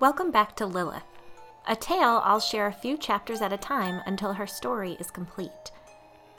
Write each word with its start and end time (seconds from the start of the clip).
Welcome 0.00 0.30
back 0.30 0.54
to 0.56 0.64
Lilith, 0.64 1.02
a 1.66 1.74
tale 1.74 2.22
I'll 2.22 2.38
share 2.38 2.68
a 2.68 2.72
few 2.72 2.96
chapters 2.96 3.42
at 3.42 3.52
a 3.52 3.56
time 3.56 4.00
until 4.06 4.32
her 4.32 4.46
story 4.46 4.96
is 5.00 5.10
complete. 5.10 5.72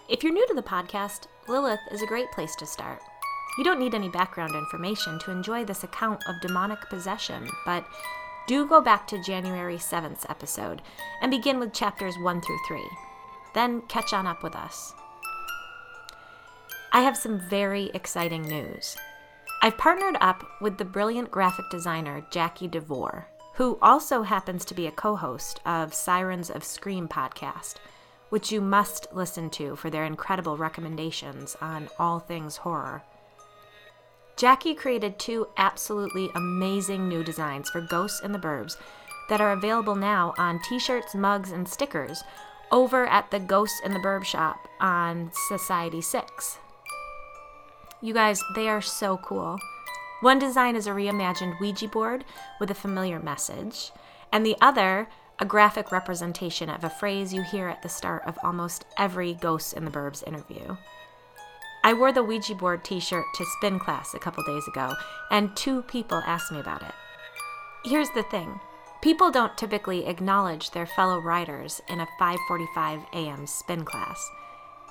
If 0.07 0.23
you're 0.23 0.31
new 0.31 0.47
to 0.47 0.53
the 0.53 0.61
podcast, 0.61 1.27
Lilith 1.49 1.81
is 1.91 2.01
a 2.01 2.07
great 2.07 2.31
place 2.31 2.55
to 2.55 2.65
start. 2.65 3.01
You 3.57 3.65
don't 3.65 3.81
need 3.81 3.93
any 3.93 4.07
background 4.07 4.55
information 4.55 5.19
to 5.19 5.31
enjoy 5.31 5.65
this 5.65 5.83
account 5.83 6.23
of 6.25 6.39
demonic 6.39 6.79
possession, 6.89 7.49
but 7.65 7.85
do 8.47 8.65
go 8.65 8.79
back 8.79 9.05
to 9.07 9.21
January 9.21 9.75
7th's 9.75 10.25
episode 10.29 10.81
and 11.21 11.29
begin 11.29 11.59
with 11.59 11.73
chapters 11.73 12.15
1 12.17 12.39
through 12.39 12.59
3. 12.65 12.81
Then 13.53 13.81
catch 13.89 14.13
on 14.13 14.25
up 14.25 14.41
with 14.41 14.55
us. 14.55 14.93
I 16.93 17.01
have 17.01 17.17
some 17.17 17.41
very 17.49 17.91
exciting 17.93 18.43
news. 18.43 18.95
I've 19.61 19.77
partnered 19.77 20.15
up 20.21 20.45
with 20.61 20.77
the 20.77 20.85
brilliant 20.85 21.29
graphic 21.29 21.65
designer 21.69 22.25
Jackie 22.31 22.69
DeVore, 22.69 23.27
who 23.59 23.77
also 23.81 24.21
happens 24.21 24.63
to 24.63 24.73
be 24.73 24.87
a 24.87 24.91
co 24.91 25.17
host 25.17 25.59
of 25.65 25.93
Sirens 25.93 26.49
of 26.49 26.63
Scream 26.63 27.09
podcast, 27.09 27.75
which 28.29 28.53
you 28.53 28.61
must 28.61 29.07
listen 29.13 29.49
to 29.49 29.75
for 29.75 29.89
their 29.89 30.05
incredible 30.05 30.55
recommendations 30.55 31.57
on 31.59 31.89
all 31.99 32.19
things 32.19 32.55
horror. 32.55 33.03
Jackie 34.37 34.73
created 34.73 35.19
two 35.19 35.45
absolutely 35.57 36.29
amazing 36.35 37.09
new 37.09 37.21
designs 37.21 37.69
for 37.69 37.81
Ghosts 37.81 38.21
in 38.21 38.31
the 38.31 38.39
Burbs 38.39 38.77
that 39.27 39.41
are 39.41 39.51
available 39.51 39.95
now 39.95 40.33
on 40.37 40.61
t 40.61 40.79
shirts, 40.79 41.13
mugs, 41.13 41.51
and 41.51 41.67
stickers 41.67 42.23
over 42.71 43.07
at 43.07 43.29
the 43.29 43.41
Ghosts 43.41 43.81
in 43.83 43.91
the 43.93 43.99
Burb 43.99 44.23
shop 44.23 44.69
on 44.79 45.31
Society 45.49 45.99
6. 45.99 46.59
You 48.01 48.13
guys, 48.13 48.41
they 48.55 48.69
are 48.69 48.79
so 48.81 49.17
cool. 49.17 49.59
One 50.21 50.37
design 50.37 50.75
is 50.75 50.85
a 50.85 50.91
reimagined 50.91 51.59
Ouija 51.61 51.87
board 51.87 52.25
with 52.59 52.69
a 52.69 52.75
familiar 52.75 53.19
message, 53.19 53.91
and 54.33 54.45
the 54.45 54.57
other, 54.59 55.07
a 55.39 55.45
graphic 55.45 55.93
representation 55.93 56.69
of 56.69 56.83
a 56.83 56.89
phrase 56.89 57.33
you 57.33 57.41
hear 57.41 57.69
at 57.69 57.81
the 57.81 57.89
start 57.89 58.23
of 58.25 58.37
almost 58.43 58.85
every 58.97 59.33
Ghosts 59.33 59.71
in 59.71 59.85
the 59.85 59.91
Burbs 59.91 60.27
interview. 60.27 60.75
I 61.85 61.93
wore 61.93 62.11
the 62.11 62.23
Ouija 62.23 62.55
board 62.55 62.83
t 62.83 62.99
shirt 62.99 63.23
to 63.35 63.45
spin 63.45 63.79
class 63.79 64.13
a 64.13 64.19
couple 64.19 64.43
days 64.43 64.67
ago, 64.67 64.93
and 65.31 65.55
two 65.55 65.83
people 65.83 66.21
asked 66.25 66.51
me 66.51 66.59
about 66.59 66.81
it. 66.81 66.93
Here's 67.85 68.09
the 68.09 68.23
thing 68.23 68.59
people 69.01 69.31
don't 69.31 69.57
typically 69.57 70.05
acknowledge 70.05 70.71
their 70.71 70.85
fellow 70.85 71.19
riders 71.19 71.81
in 71.87 72.01
a 72.01 72.07
5:45 72.19 73.05
a.m. 73.13 73.47
spin 73.47 73.85
class. 73.85 74.21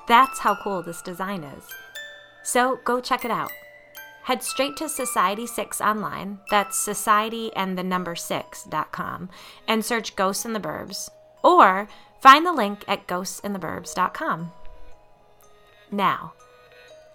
That's 0.07 0.39
how 0.39 0.57
cool 0.65 0.83
this 0.83 1.03
design 1.03 1.45
is. 1.45 1.65
So 2.43 2.81
go 2.87 3.03
check 3.03 3.27
it 3.27 3.31
out. 3.31 3.51
Head 4.29 4.43
straight 4.43 4.77
to 4.77 4.91
Society 4.91 5.47
6 5.47 5.81
online, 5.81 6.41
that's 6.51 6.77
society 6.77 7.51
and 7.57 7.79
the 7.79 7.83
number 7.83 8.15
6.com, 8.15 9.31
and 9.67 9.83
search 9.83 10.17
Ghosts 10.17 10.45
in 10.45 10.53
the 10.53 10.61
Burbs, 10.61 11.09
or 11.43 11.89
find 12.21 12.45
the 12.45 12.53
link 12.53 12.85
at 12.87 13.07
ghostsintheburbs.com. 13.07 14.53
Now, 15.91 16.35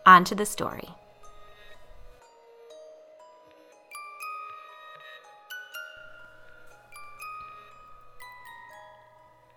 on 0.07 0.23
to 0.23 0.33
the 0.33 0.47
story. 0.47 0.89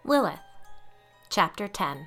Lilith, 0.05 0.41
Chapter 1.31 1.69
10 1.69 2.07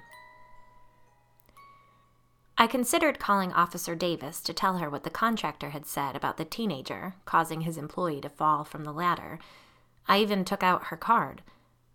I 2.61 2.67
considered 2.67 3.19
calling 3.19 3.53
Officer 3.53 3.95
Davis 3.95 4.41
to 4.41 4.53
tell 4.53 4.79
her 4.79 4.89
what 4.89 5.05
the 5.05 5.09
contractor 5.09 5.69
had 5.69 5.85
said 5.85 6.13
about 6.13 6.35
the 6.35 6.43
teenager 6.43 7.15
causing 7.23 7.61
his 7.61 7.77
employee 7.77 8.19
to 8.19 8.27
fall 8.27 8.65
from 8.65 8.83
the 8.83 8.91
ladder. 8.91 9.39
I 10.09 10.17
even 10.17 10.43
took 10.43 10.61
out 10.61 10.87
her 10.87 10.97
card. 10.97 11.41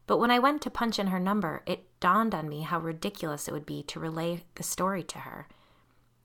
But 0.06 0.16
when 0.16 0.30
I 0.30 0.38
went 0.38 0.62
to 0.62 0.70
punch 0.70 0.98
in 0.98 1.08
her 1.08 1.20
number, 1.20 1.62
it 1.66 1.84
dawned 2.00 2.34
on 2.34 2.48
me 2.48 2.62
how 2.62 2.78
ridiculous 2.78 3.46
it 3.46 3.52
would 3.52 3.66
be 3.66 3.82
to 3.82 4.00
relay 4.00 4.42
the 4.54 4.62
story 4.62 5.02
to 5.02 5.18
her. 5.18 5.48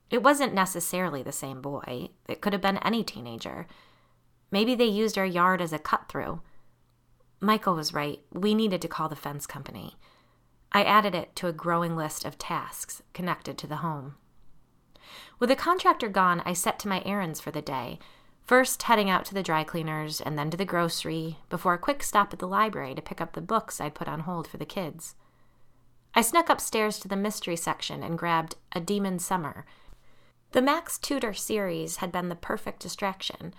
It 0.08 0.22
wasn't 0.22 0.54
necessarily 0.54 1.22
the 1.22 1.32
same 1.32 1.60
boy, 1.60 2.08
it 2.26 2.40
could 2.40 2.54
have 2.54 2.62
been 2.62 2.78
any 2.78 3.04
teenager. 3.04 3.66
Maybe 4.50 4.74
they 4.74 4.86
used 4.86 5.18
our 5.18 5.26
yard 5.26 5.60
as 5.60 5.74
a 5.74 5.78
cut 5.78 6.08
through. 6.08 6.40
Michael 7.40 7.74
was 7.74 7.92
right. 7.92 8.20
We 8.32 8.54
needed 8.54 8.80
to 8.80 8.88
call 8.88 9.10
the 9.10 9.16
fence 9.16 9.46
company. 9.46 9.96
I 10.72 10.82
added 10.82 11.14
it 11.14 11.36
to 11.36 11.46
a 11.46 11.52
growing 11.52 11.94
list 11.94 12.24
of 12.24 12.38
tasks 12.38 13.02
connected 13.12 13.58
to 13.58 13.66
the 13.66 13.76
home. 13.76 14.14
With 15.38 15.48
the 15.48 15.56
contractor 15.56 16.08
gone, 16.08 16.42
I 16.44 16.52
set 16.52 16.78
to 16.80 16.88
my 16.88 17.02
errands 17.04 17.40
for 17.40 17.50
the 17.50 17.62
day, 17.62 17.98
first 18.44 18.82
heading 18.82 19.08
out 19.10 19.24
to 19.26 19.34
the 19.34 19.42
dry 19.42 19.64
cleaners 19.64 20.20
and 20.20 20.38
then 20.38 20.50
to 20.50 20.56
the 20.56 20.64
grocery, 20.64 21.38
before 21.48 21.74
a 21.74 21.78
quick 21.78 22.02
stop 22.02 22.32
at 22.32 22.38
the 22.38 22.48
library 22.48 22.94
to 22.94 23.02
pick 23.02 23.20
up 23.20 23.32
the 23.32 23.40
books 23.40 23.80
I'd 23.80 23.94
put 23.94 24.08
on 24.08 24.20
hold 24.20 24.46
for 24.46 24.56
the 24.56 24.64
kids. 24.66 25.14
I 26.14 26.22
snuck 26.22 26.48
upstairs 26.48 26.98
to 27.00 27.08
the 27.08 27.16
mystery 27.16 27.56
section 27.56 28.02
and 28.02 28.18
grabbed 28.18 28.56
A 28.72 28.80
Demon 28.80 29.18
Summer 29.18 29.64
the 30.52 30.62
Max 30.62 30.98
Tudor 30.98 31.32
series 31.32 31.98
had 31.98 32.10
been 32.10 32.28
the 32.28 32.34
perfect 32.34 32.80
distraction. 32.80 33.54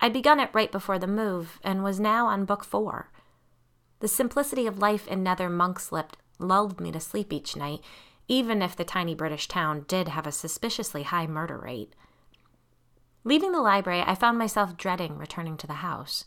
I'd 0.00 0.14
begun 0.14 0.40
it 0.40 0.48
right 0.54 0.72
before 0.72 0.98
the 0.98 1.06
move 1.06 1.60
and 1.62 1.84
was 1.84 2.00
now 2.00 2.28
on 2.28 2.46
book 2.46 2.64
four. 2.64 3.10
The 3.98 4.08
simplicity 4.08 4.66
of 4.66 4.78
life 4.78 5.06
in 5.06 5.22
Nether 5.22 5.50
Monkslip 5.50 6.14
lulled 6.38 6.80
me 6.80 6.92
to 6.92 7.00
sleep 7.00 7.30
each 7.30 7.56
night, 7.56 7.80
even 8.30 8.62
if 8.62 8.76
the 8.76 8.84
tiny 8.84 9.12
British 9.12 9.48
town 9.48 9.84
did 9.88 10.06
have 10.06 10.24
a 10.24 10.30
suspiciously 10.30 11.02
high 11.02 11.26
murder 11.26 11.58
rate. 11.58 11.92
Leaving 13.24 13.50
the 13.50 13.60
library, 13.60 14.04
I 14.06 14.14
found 14.14 14.38
myself 14.38 14.76
dreading 14.76 15.18
returning 15.18 15.56
to 15.56 15.66
the 15.66 15.82
house. 15.82 16.26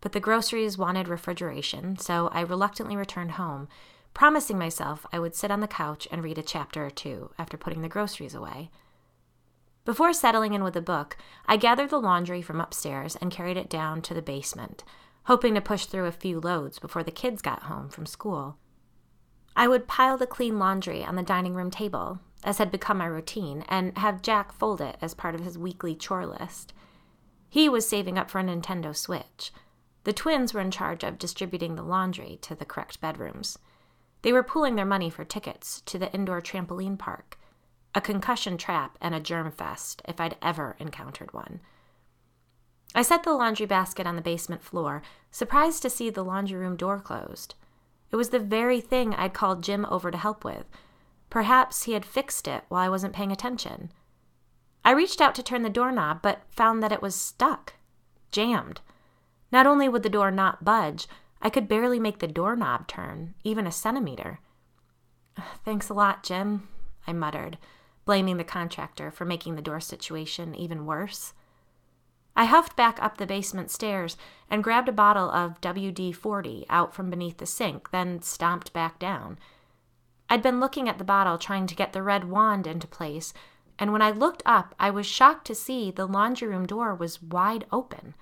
But 0.00 0.10
the 0.10 0.20
groceries 0.20 0.76
wanted 0.76 1.06
refrigeration, 1.06 1.96
so 1.96 2.28
I 2.32 2.40
reluctantly 2.40 2.96
returned 2.96 3.32
home, 3.32 3.68
promising 4.14 4.58
myself 4.58 5.06
I 5.12 5.20
would 5.20 5.36
sit 5.36 5.52
on 5.52 5.60
the 5.60 5.68
couch 5.68 6.08
and 6.10 6.24
read 6.24 6.38
a 6.38 6.42
chapter 6.42 6.84
or 6.84 6.90
two 6.90 7.30
after 7.38 7.56
putting 7.56 7.82
the 7.82 7.88
groceries 7.88 8.34
away. 8.34 8.72
Before 9.84 10.12
settling 10.12 10.54
in 10.54 10.64
with 10.64 10.74
a 10.74 10.82
book, 10.82 11.16
I 11.46 11.56
gathered 11.56 11.90
the 11.90 12.00
laundry 12.00 12.42
from 12.42 12.60
upstairs 12.60 13.14
and 13.14 13.30
carried 13.30 13.56
it 13.56 13.70
down 13.70 14.02
to 14.02 14.12
the 14.12 14.22
basement, 14.22 14.82
hoping 15.26 15.54
to 15.54 15.60
push 15.60 15.86
through 15.86 16.06
a 16.06 16.12
few 16.12 16.40
loads 16.40 16.80
before 16.80 17.04
the 17.04 17.12
kids 17.12 17.40
got 17.40 17.64
home 17.64 17.90
from 17.90 18.06
school. 18.06 18.58
I 19.56 19.68
would 19.68 19.86
pile 19.86 20.18
the 20.18 20.26
clean 20.26 20.58
laundry 20.58 21.04
on 21.04 21.16
the 21.16 21.22
dining 21.22 21.54
room 21.54 21.70
table, 21.70 22.20
as 22.42 22.58
had 22.58 22.70
become 22.70 22.98
my 22.98 23.06
routine, 23.06 23.64
and 23.68 23.96
have 23.98 24.22
Jack 24.22 24.52
fold 24.52 24.80
it 24.80 24.96
as 25.00 25.14
part 25.14 25.34
of 25.34 25.42
his 25.42 25.58
weekly 25.58 25.94
chore 25.94 26.26
list. 26.26 26.72
He 27.48 27.68
was 27.68 27.88
saving 27.88 28.18
up 28.18 28.30
for 28.30 28.40
a 28.40 28.44
Nintendo 28.44 28.94
Switch. 28.94 29.52
The 30.02 30.12
twins 30.12 30.52
were 30.52 30.60
in 30.60 30.70
charge 30.70 31.04
of 31.04 31.18
distributing 31.18 31.76
the 31.76 31.82
laundry 31.82 32.38
to 32.42 32.54
the 32.54 32.64
correct 32.64 33.00
bedrooms. 33.00 33.58
They 34.22 34.32
were 34.32 34.42
pooling 34.42 34.74
their 34.74 34.84
money 34.84 35.08
for 35.08 35.24
tickets 35.24 35.82
to 35.82 35.98
the 35.98 36.12
indoor 36.12 36.40
trampoline 36.40 36.98
park 36.98 37.38
a 37.94 38.00
concussion 38.00 38.58
trap, 38.58 38.98
and 39.00 39.14
a 39.14 39.20
germ 39.20 39.50
fest, 39.52 40.02
if 40.06 40.20
I'd 40.20 40.36
ever 40.42 40.76
encountered 40.78 41.32
one. 41.32 41.60
I 42.94 43.02
set 43.02 43.22
the 43.22 43.32
laundry 43.32 43.66
basket 43.66 44.06
on 44.06 44.16
the 44.16 44.22
basement 44.22 44.62
floor, 44.62 45.02
surprised 45.30 45.82
to 45.82 45.90
see 45.90 46.10
the 46.10 46.24
laundry 46.24 46.58
room 46.58 46.76
door 46.76 47.00
closed. 47.00 47.54
It 48.14 48.16
was 48.16 48.28
the 48.28 48.38
very 48.38 48.80
thing 48.80 49.12
I'd 49.12 49.34
called 49.34 49.64
Jim 49.64 49.84
over 49.86 50.12
to 50.12 50.16
help 50.16 50.44
with. 50.44 50.66
Perhaps 51.30 51.82
he 51.82 51.94
had 51.94 52.04
fixed 52.04 52.46
it 52.46 52.62
while 52.68 52.80
I 52.80 52.88
wasn't 52.88 53.12
paying 53.12 53.32
attention. 53.32 53.90
I 54.84 54.92
reached 54.92 55.20
out 55.20 55.34
to 55.34 55.42
turn 55.42 55.62
the 55.62 55.68
doorknob, 55.68 56.22
but 56.22 56.42
found 56.48 56.80
that 56.80 56.92
it 56.92 57.02
was 57.02 57.16
stuck, 57.16 57.74
jammed. 58.30 58.82
Not 59.50 59.66
only 59.66 59.88
would 59.88 60.04
the 60.04 60.08
door 60.08 60.30
not 60.30 60.64
budge, 60.64 61.08
I 61.42 61.50
could 61.50 61.66
barely 61.66 61.98
make 61.98 62.20
the 62.20 62.28
doorknob 62.28 62.86
turn, 62.86 63.34
even 63.42 63.66
a 63.66 63.72
centimeter. 63.72 64.38
Thanks 65.64 65.88
a 65.88 65.94
lot, 65.94 66.22
Jim, 66.22 66.68
I 67.08 67.12
muttered, 67.12 67.58
blaming 68.04 68.36
the 68.36 68.44
contractor 68.44 69.10
for 69.10 69.24
making 69.24 69.56
the 69.56 69.60
door 69.60 69.80
situation 69.80 70.54
even 70.54 70.86
worse. 70.86 71.32
I 72.36 72.46
huffed 72.46 72.74
back 72.74 73.00
up 73.00 73.18
the 73.18 73.26
basement 73.26 73.70
stairs 73.70 74.16
and 74.50 74.64
grabbed 74.64 74.88
a 74.88 74.92
bottle 74.92 75.30
of 75.30 75.60
WD 75.60 76.14
40 76.14 76.66
out 76.68 76.94
from 76.94 77.10
beneath 77.10 77.38
the 77.38 77.46
sink, 77.46 77.90
then 77.90 78.22
stomped 78.22 78.72
back 78.72 78.98
down. 78.98 79.38
I'd 80.28 80.42
been 80.42 80.58
looking 80.58 80.88
at 80.88 80.98
the 80.98 81.04
bottle 81.04 81.38
trying 81.38 81.66
to 81.68 81.76
get 81.76 81.92
the 81.92 82.02
red 82.02 82.24
wand 82.28 82.66
into 82.66 82.88
place, 82.88 83.32
and 83.78 83.92
when 83.92 84.02
I 84.02 84.10
looked 84.10 84.42
up, 84.44 84.74
I 84.80 84.90
was 84.90 85.06
shocked 85.06 85.46
to 85.46 85.54
see 85.54 85.90
the 85.90 86.06
laundry 86.06 86.48
room 86.48 86.66
door 86.66 86.94
was 86.94 87.22
wide 87.22 87.66
open. 87.70 88.14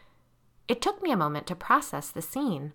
It 0.69 0.83
took 0.83 1.03
me 1.03 1.11
a 1.11 1.17
moment 1.17 1.47
to 1.47 1.55
process 1.55 2.11
the 2.11 2.23
scene. 2.23 2.73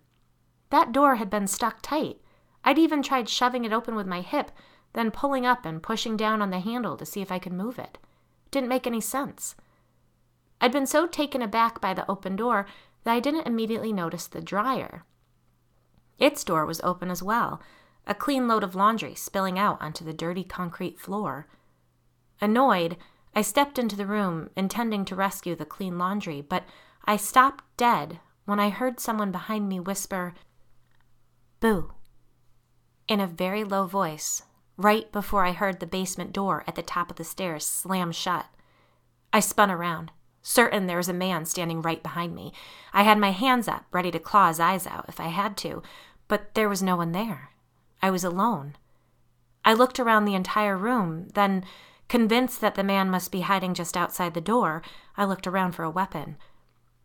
That 0.70 0.92
door 0.92 1.16
had 1.16 1.30
been 1.30 1.46
stuck 1.46 1.78
tight. 1.82 2.20
I'd 2.64 2.78
even 2.78 3.02
tried 3.02 3.28
shoving 3.28 3.64
it 3.64 3.72
open 3.72 3.94
with 3.94 4.06
my 4.06 4.20
hip, 4.20 4.50
then 4.92 5.10
pulling 5.10 5.46
up 5.46 5.64
and 5.64 5.82
pushing 5.82 6.16
down 6.16 6.42
on 6.42 6.50
the 6.50 6.60
handle 6.60 6.96
to 6.96 7.06
see 7.06 7.20
if 7.20 7.30
I 7.30 7.38
could 7.38 7.52
move 7.52 7.78
it. 7.78 7.98
Didn't 8.50 8.68
make 8.68 8.86
any 8.86 9.00
sense. 9.00 9.54
I'd 10.60 10.72
been 10.72 10.86
so 10.86 11.06
taken 11.06 11.42
aback 11.42 11.80
by 11.80 11.94
the 11.94 12.08
open 12.10 12.36
door 12.36 12.66
that 13.04 13.12
I 13.12 13.20
didn't 13.20 13.46
immediately 13.46 13.92
notice 13.92 14.26
the 14.26 14.40
dryer. 14.40 15.04
Its 16.18 16.42
door 16.42 16.66
was 16.66 16.80
open 16.82 17.10
as 17.10 17.22
well, 17.22 17.60
a 18.06 18.14
clean 18.14 18.48
load 18.48 18.64
of 18.64 18.74
laundry 18.74 19.14
spilling 19.14 19.58
out 19.58 19.80
onto 19.80 20.04
the 20.04 20.12
dirty 20.12 20.42
concrete 20.42 20.98
floor. 20.98 21.46
Annoyed, 22.40 22.96
I 23.34 23.42
stepped 23.42 23.78
into 23.78 23.96
the 23.96 24.06
room, 24.06 24.50
intending 24.56 25.04
to 25.06 25.14
rescue 25.14 25.54
the 25.54 25.64
clean 25.64 25.98
laundry, 25.98 26.40
but 26.40 26.64
I 27.04 27.16
stopped 27.16 27.64
dead 27.76 28.18
when 28.46 28.58
I 28.58 28.70
heard 28.70 28.98
someone 28.98 29.30
behind 29.30 29.68
me 29.68 29.78
whisper, 29.78 30.34
Boo, 31.60 31.92
in 33.06 33.20
a 33.20 33.26
very 33.26 33.64
low 33.64 33.86
voice, 33.86 34.42
right 34.76 35.10
before 35.12 35.44
I 35.44 35.52
heard 35.52 35.80
the 35.80 35.86
basement 35.86 36.32
door 36.32 36.64
at 36.66 36.74
the 36.74 36.82
top 36.82 37.10
of 37.10 37.16
the 37.16 37.24
stairs 37.24 37.66
slam 37.66 38.12
shut. 38.12 38.46
I 39.32 39.40
spun 39.40 39.70
around, 39.70 40.12
certain 40.48 40.86
there 40.86 40.96
was 40.96 41.10
a 41.10 41.12
man 41.12 41.44
standing 41.44 41.82
right 41.82 42.02
behind 42.02 42.34
me. 42.34 42.54
I 42.94 43.02
had 43.02 43.18
my 43.18 43.32
hands 43.32 43.68
up, 43.68 43.84
ready 43.92 44.10
to 44.10 44.18
claw 44.18 44.48
his 44.48 44.58
eyes 44.58 44.86
out 44.86 45.04
if 45.06 45.20
I 45.20 45.26
had 45.28 45.58
to, 45.58 45.82
but 46.26 46.54
there 46.54 46.70
was 46.70 46.82
no 46.82 46.96
one 46.96 47.12
there. 47.12 47.50
I 48.00 48.10
was 48.10 48.24
alone. 48.24 48.76
I 49.62 49.74
looked 49.74 50.00
around 50.00 50.24
the 50.24 50.34
entire 50.34 50.76
room, 50.76 51.28
then, 51.34 51.64
convinced 52.08 52.62
that 52.62 52.76
the 52.76 52.82
man 52.82 53.10
must 53.10 53.30
be 53.30 53.42
hiding 53.42 53.74
just 53.74 53.94
outside 53.94 54.32
the 54.32 54.40
door, 54.40 54.82
I 55.18 55.26
looked 55.26 55.46
around 55.46 55.72
for 55.72 55.82
a 55.82 55.90
weapon. 55.90 56.38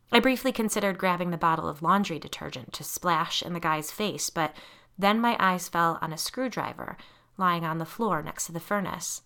I 0.10 0.22
briefly 0.22 0.54
considered 0.54 0.98
grabbing 0.98 1.32
the 1.32 1.38
bottle 1.38 1.68
of 1.68 1.82
laundry 1.82 2.20
detergent 2.20 2.72
to 2.74 2.84
splash 2.86 3.44
in 3.44 3.52
the 3.52 3.60
guy's 3.60 3.92
face, 3.92 4.30
but 4.30 4.56
then 4.98 5.20
my 5.20 5.36
eyes 5.38 5.68
fell 5.68 6.00
on 6.02 6.14
a 6.14 6.18
screwdriver 6.18 6.98
lying 7.38 7.66
on 7.66 7.80
the 7.80 7.86
floor 7.86 8.22
next 8.22 8.46
to 8.46 8.54
the 8.54 8.62
furnace. 8.62 9.24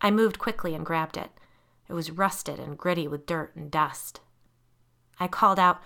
I 0.00 0.10
moved 0.10 0.40
quickly 0.40 0.74
and 0.74 0.84
grabbed 0.84 1.16
it. 1.16 1.30
It 1.88 1.92
was 1.92 2.10
rusted 2.10 2.58
and 2.58 2.78
gritty 2.78 3.06
with 3.06 3.26
dirt 3.26 3.54
and 3.54 3.70
dust. 3.70 4.20
I 5.20 5.28
called 5.28 5.58
out, 5.58 5.80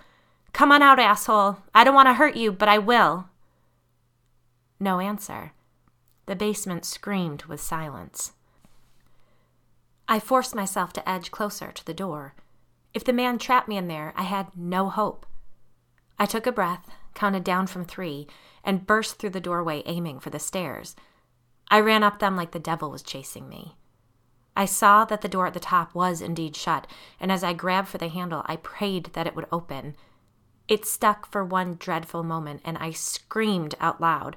Come 0.53 0.71
on 0.71 0.81
out, 0.81 0.99
asshole. 0.99 1.57
I 1.75 1.83
don't 1.83 1.93
want 1.93 2.07
to 2.07 2.13
hurt 2.13 2.35
you, 2.35 2.51
but 2.51 2.69
I 2.69 2.77
will. 2.77 3.29
No 4.79 4.99
answer. 4.99 5.51
The 6.25 6.35
basement 6.35 6.85
screamed 6.85 7.43
with 7.45 7.61
silence. 7.61 8.33
I 10.07 10.19
forced 10.19 10.55
myself 10.55 10.91
to 10.93 11.07
edge 11.09 11.31
closer 11.31 11.71
to 11.71 11.85
the 11.85 11.93
door. 11.93 12.33
If 12.93 13.03
the 13.03 13.13
man 13.13 13.37
trapped 13.37 13.67
me 13.67 13.77
in 13.77 13.87
there, 13.87 14.13
I 14.15 14.23
had 14.23 14.47
no 14.55 14.89
hope. 14.89 15.25
I 16.17 16.25
took 16.25 16.47
a 16.47 16.51
breath, 16.51 16.89
counted 17.13 17.43
down 17.43 17.67
from 17.67 17.85
three, 17.85 18.27
and 18.63 18.87
burst 18.87 19.19
through 19.19 19.29
the 19.31 19.39
doorway, 19.39 19.83
aiming 19.85 20.19
for 20.19 20.31
the 20.31 20.39
stairs. 20.39 20.95
I 21.69 21.79
ran 21.79 22.03
up 22.03 22.19
them 22.19 22.35
like 22.35 22.51
the 22.51 22.59
devil 22.59 22.89
was 22.89 23.03
chasing 23.03 23.47
me. 23.47 23.75
I 24.59 24.65
saw 24.65 25.05
that 25.05 25.21
the 25.21 25.29
door 25.29 25.47
at 25.47 25.53
the 25.53 25.61
top 25.61 25.95
was 25.95 26.19
indeed 26.19 26.53
shut, 26.53 26.85
and 27.17 27.31
as 27.31 27.45
I 27.45 27.53
grabbed 27.53 27.87
for 27.87 27.97
the 27.97 28.09
handle, 28.09 28.41
I 28.45 28.57
prayed 28.57 29.05
that 29.13 29.25
it 29.25 29.33
would 29.33 29.47
open. 29.53 29.95
It 30.67 30.85
stuck 30.85 31.25
for 31.25 31.45
one 31.45 31.75
dreadful 31.75 32.23
moment, 32.23 32.59
and 32.65 32.77
I 32.77 32.91
screamed 32.91 33.75
out 33.79 34.01
loud. 34.01 34.35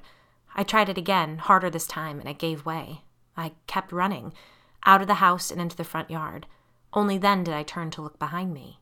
I 0.55 0.63
tried 0.63 0.87
it 0.87 0.97
again, 0.97 1.39
harder 1.39 1.69
this 1.69 1.85
time, 1.85 2.21
and 2.21 2.29
it 2.29 2.37
gave 2.37 2.65
way. 2.65 3.01
I 3.35 3.51
kept 3.67 3.91
running, 3.91 4.31
out 4.85 5.01
of 5.01 5.07
the 5.07 5.15
house 5.15 5.51
and 5.51 5.59
into 5.59 5.75
the 5.75 5.83
front 5.83 6.09
yard. 6.09 6.47
Only 6.93 7.17
then 7.17 7.43
did 7.43 7.53
I 7.53 7.63
turn 7.63 7.91
to 7.91 8.01
look 8.01 8.17
behind 8.17 8.53
me. 8.53 8.79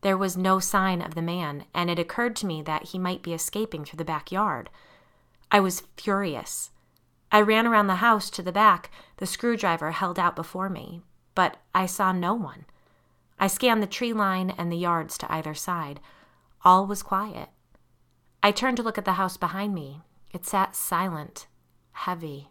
There 0.00 0.18
was 0.18 0.36
no 0.36 0.58
sign 0.58 1.00
of 1.00 1.14
the 1.14 1.22
man, 1.22 1.66
and 1.72 1.88
it 1.88 2.00
occurred 2.00 2.34
to 2.36 2.46
me 2.46 2.60
that 2.62 2.86
he 2.86 2.98
might 2.98 3.22
be 3.22 3.34
escaping 3.34 3.84
through 3.84 3.98
the 3.98 4.04
backyard. 4.04 4.68
I 5.52 5.60
was 5.60 5.84
furious. 5.96 6.72
I 7.30 7.40
ran 7.40 7.66
around 7.66 7.88
the 7.88 7.96
house 7.96 8.30
to 8.30 8.42
the 8.42 8.52
back, 8.52 8.90
the 9.18 9.26
screwdriver 9.26 9.90
held 9.90 10.18
out 10.18 10.34
before 10.34 10.68
me, 10.68 11.02
but 11.34 11.58
I 11.74 11.86
saw 11.86 12.12
no 12.12 12.34
one. 12.34 12.64
I 13.38 13.46
scanned 13.46 13.82
the 13.82 13.86
tree 13.86 14.12
line 14.12 14.50
and 14.50 14.72
the 14.72 14.76
yards 14.76 15.18
to 15.18 15.32
either 15.32 15.54
side. 15.54 16.00
All 16.64 16.86
was 16.86 17.02
quiet. 17.02 17.50
I 18.42 18.50
turned 18.50 18.76
to 18.78 18.82
look 18.82 18.98
at 18.98 19.04
the 19.04 19.12
house 19.12 19.36
behind 19.36 19.74
me. 19.74 20.02
It 20.32 20.46
sat 20.46 20.74
silent, 20.74 21.46
heavy. 21.92 22.48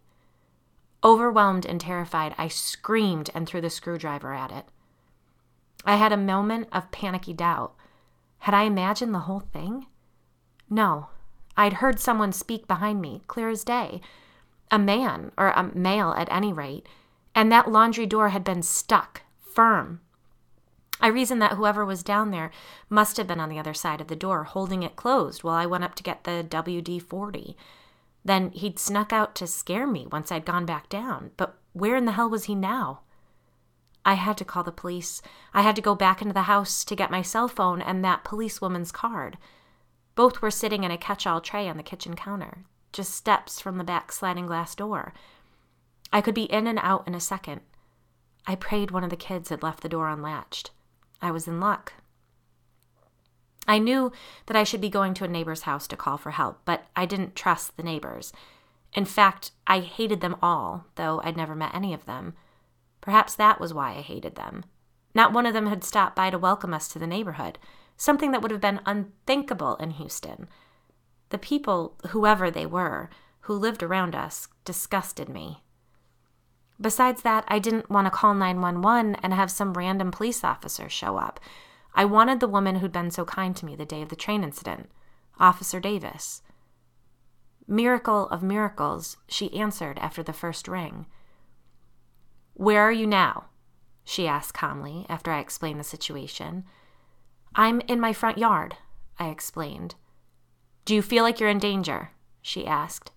Overwhelmed 1.03 1.65
and 1.65 1.79
terrified, 1.79 2.35
I 2.37 2.47
screamed 2.47 3.29
and 3.33 3.47
threw 3.47 3.61
the 3.61 3.69
screwdriver 3.69 4.33
at 4.33 4.51
it. 4.51 4.65
I 5.85 5.95
had 5.95 6.11
a 6.11 6.17
moment 6.17 6.67
of 6.71 6.91
panicky 6.91 7.33
doubt. 7.33 7.73
Had 8.39 8.53
I 8.53 8.63
imagined 8.63 9.13
the 9.13 9.19
whole 9.19 9.39
thing? 9.39 9.87
No. 10.69 11.07
I'd 11.55 11.73
heard 11.73 11.99
someone 11.99 12.31
speak 12.31 12.67
behind 12.67 13.01
me, 13.01 13.21
clear 13.27 13.49
as 13.49 13.63
day. 13.63 14.01
A 14.69 14.79
man, 14.79 15.31
or 15.37 15.49
a 15.49 15.71
male 15.75 16.13
at 16.17 16.31
any 16.31 16.51
rate, 16.51 16.87
and 17.33 17.51
that 17.51 17.71
laundry 17.71 18.05
door 18.05 18.29
had 18.29 18.43
been 18.43 18.63
stuck, 18.63 19.21
firm. 19.39 20.01
I 20.99 21.07
reasoned 21.07 21.41
that 21.41 21.53
whoever 21.53 21.85
was 21.85 22.03
down 22.03 22.31
there 22.31 22.51
must 22.89 23.17
have 23.17 23.27
been 23.27 23.39
on 23.39 23.49
the 23.49 23.59
other 23.59 23.73
side 23.73 24.01
of 24.01 24.07
the 24.07 24.15
door, 24.15 24.45
holding 24.45 24.83
it 24.83 24.95
closed 24.95 25.43
while 25.43 25.55
I 25.55 25.65
went 25.65 25.83
up 25.83 25.95
to 25.95 26.03
get 26.03 26.23
the 26.23 26.45
WD 26.49 27.01
40. 27.01 27.55
Then 28.25 28.49
he'd 28.51 28.79
snuck 28.79 29.13
out 29.13 29.35
to 29.35 29.47
scare 29.47 29.87
me 29.87 30.07
once 30.11 30.31
I'd 30.31 30.45
gone 30.45 30.65
back 30.65 30.89
down. 30.89 31.31
But 31.37 31.57
where 31.73 31.95
in 31.95 32.05
the 32.05 32.13
hell 32.13 32.29
was 32.29 32.45
he 32.45 32.55
now? 32.55 33.01
I 34.03 34.15
had 34.15 34.37
to 34.37 34.45
call 34.45 34.63
the 34.63 34.71
police. 34.71 35.21
I 35.53 35.61
had 35.61 35.75
to 35.75 35.81
go 35.81 35.93
back 35.93 36.21
into 36.21 36.33
the 36.33 36.43
house 36.43 36.83
to 36.85 36.95
get 36.95 37.11
my 37.11 37.21
cell 37.21 37.47
phone 37.47 37.81
and 37.81 38.03
that 38.03 38.23
policewoman's 38.23 38.91
card. 38.91 39.37
Both 40.15 40.41
were 40.41 40.49
sitting 40.49 40.83
in 40.83 40.91
a 40.91 40.97
catch 40.97 41.27
all 41.27 41.41
tray 41.41 41.69
on 41.69 41.77
the 41.77 41.83
kitchen 41.83 42.15
counter, 42.15 42.65
just 42.91 43.13
steps 43.13 43.59
from 43.59 43.77
the 43.77 43.83
back 43.83 44.11
sliding 44.11 44.47
glass 44.47 44.75
door. 44.75 45.13
I 46.11 46.21
could 46.21 46.35
be 46.35 46.43
in 46.43 46.67
and 46.67 46.79
out 46.81 47.07
in 47.07 47.15
a 47.15 47.19
second. 47.19 47.61
I 48.45 48.55
prayed 48.55 48.91
one 48.91 49.03
of 49.03 49.09
the 49.09 49.15
kids 49.15 49.49
had 49.49 49.63
left 49.63 49.81
the 49.81 49.89
door 49.89 50.07
unlatched. 50.07 50.71
I 51.21 51.31
was 51.31 51.47
in 51.47 51.59
luck. 51.59 51.93
I 53.67 53.79
knew 53.79 54.13
that 54.45 54.55
I 54.55 54.63
should 54.63 54.79
be 54.79 54.89
going 54.89 55.13
to 55.15 55.25
a 55.25 55.27
neighbor's 55.27 55.63
house 55.63 55.87
to 55.87 55.97
call 55.97 56.17
for 56.17 56.31
help, 56.31 56.61
but 56.63 56.85
I 56.95 57.05
didn't 57.05 57.35
trust 57.35 57.75
the 57.75 57.83
neighbors. 57.83 58.31
In 58.93 59.03
fact, 59.03 59.51
I 59.67 59.79
hated 59.79 60.21
them 60.21 60.37
all, 60.41 60.85
though 60.95 61.21
I'd 61.23 61.35
never 61.35 61.55
met 61.55 61.75
any 61.75 61.93
of 61.93 62.05
them. 62.05 62.33
Perhaps 63.01 63.35
that 63.35 63.59
was 63.59 63.73
why 63.73 63.91
I 63.91 64.01
hated 64.01 64.35
them. 64.35 64.63
Not 65.13 65.33
one 65.33 65.45
of 65.45 65.53
them 65.53 65.67
had 65.67 65.83
stopped 65.83 66.15
by 66.15 66.29
to 66.29 66.37
welcome 66.37 66.73
us 66.73 66.87
to 66.89 66.99
the 66.99 67.07
neighborhood, 67.07 67.59
something 67.97 68.31
that 68.31 68.41
would 68.41 68.51
have 68.51 68.61
been 68.61 68.79
unthinkable 68.85 69.75
in 69.75 69.91
Houston. 69.91 70.47
The 71.29 71.37
people, 71.37 71.95
whoever 72.09 72.49
they 72.49 72.65
were, 72.65 73.09
who 73.41 73.53
lived 73.53 73.83
around 73.83 74.15
us, 74.15 74.47
disgusted 74.65 75.29
me. 75.29 75.63
Besides 76.79 77.23
that, 77.23 77.43
I 77.47 77.59
didn't 77.59 77.89
want 77.89 78.05
to 78.05 78.11
call 78.11 78.33
911 78.33 79.15
and 79.15 79.33
have 79.33 79.49
some 79.49 79.73
random 79.73 80.11
police 80.11 80.43
officer 80.43 80.89
show 80.89 81.17
up. 81.17 81.39
I 81.95 82.05
wanted 82.05 82.39
the 82.39 82.47
woman 82.47 82.75
who'd 82.75 82.91
been 82.91 83.09
so 83.09 83.25
kind 83.25 83.55
to 83.55 83.65
me 83.65 83.75
the 83.75 83.85
day 83.85 84.01
of 84.01 84.09
the 84.09 84.15
train 84.15 84.43
incident, 84.43 84.89
Officer 85.39 85.79
Davis. 85.79 86.43
Miracle 87.67 88.29
of 88.29 88.43
miracles, 88.43 89.17
she 89.27 89.53
answered 89.53 89.97
after 89.99 90.21
the 90.21 90.33
first 90.33 90.67
ring. 90.67 91.07
Where 92.53 92.81
are 92.81 92.91
you 92.91 93.07
now? 93.07 93.45
she 94.03 94.27
asked 94.27 94.53
calmly 94.53 95.05
after 95.09 95.31
I 95.31 95.39
explained 95.39 95.79
the 95.79 95.83
situation. 95.83 96.63
I'm 97.55 97.81
in 97.81 97.99
my 97.99 98.13
front 98.13 98.37
yard, 98.37 98.77
I 99.19 99.29
explained. 99.29 99.95
Do 100.87 100.95
you 100.95 101.01
feel 101.01 101.25
like 101.25 101.41
you're 101.41 101.49
in 101.49 101.59
danger? 101.59 102.11
she 102.41 102.65
asked. 102.65 103.11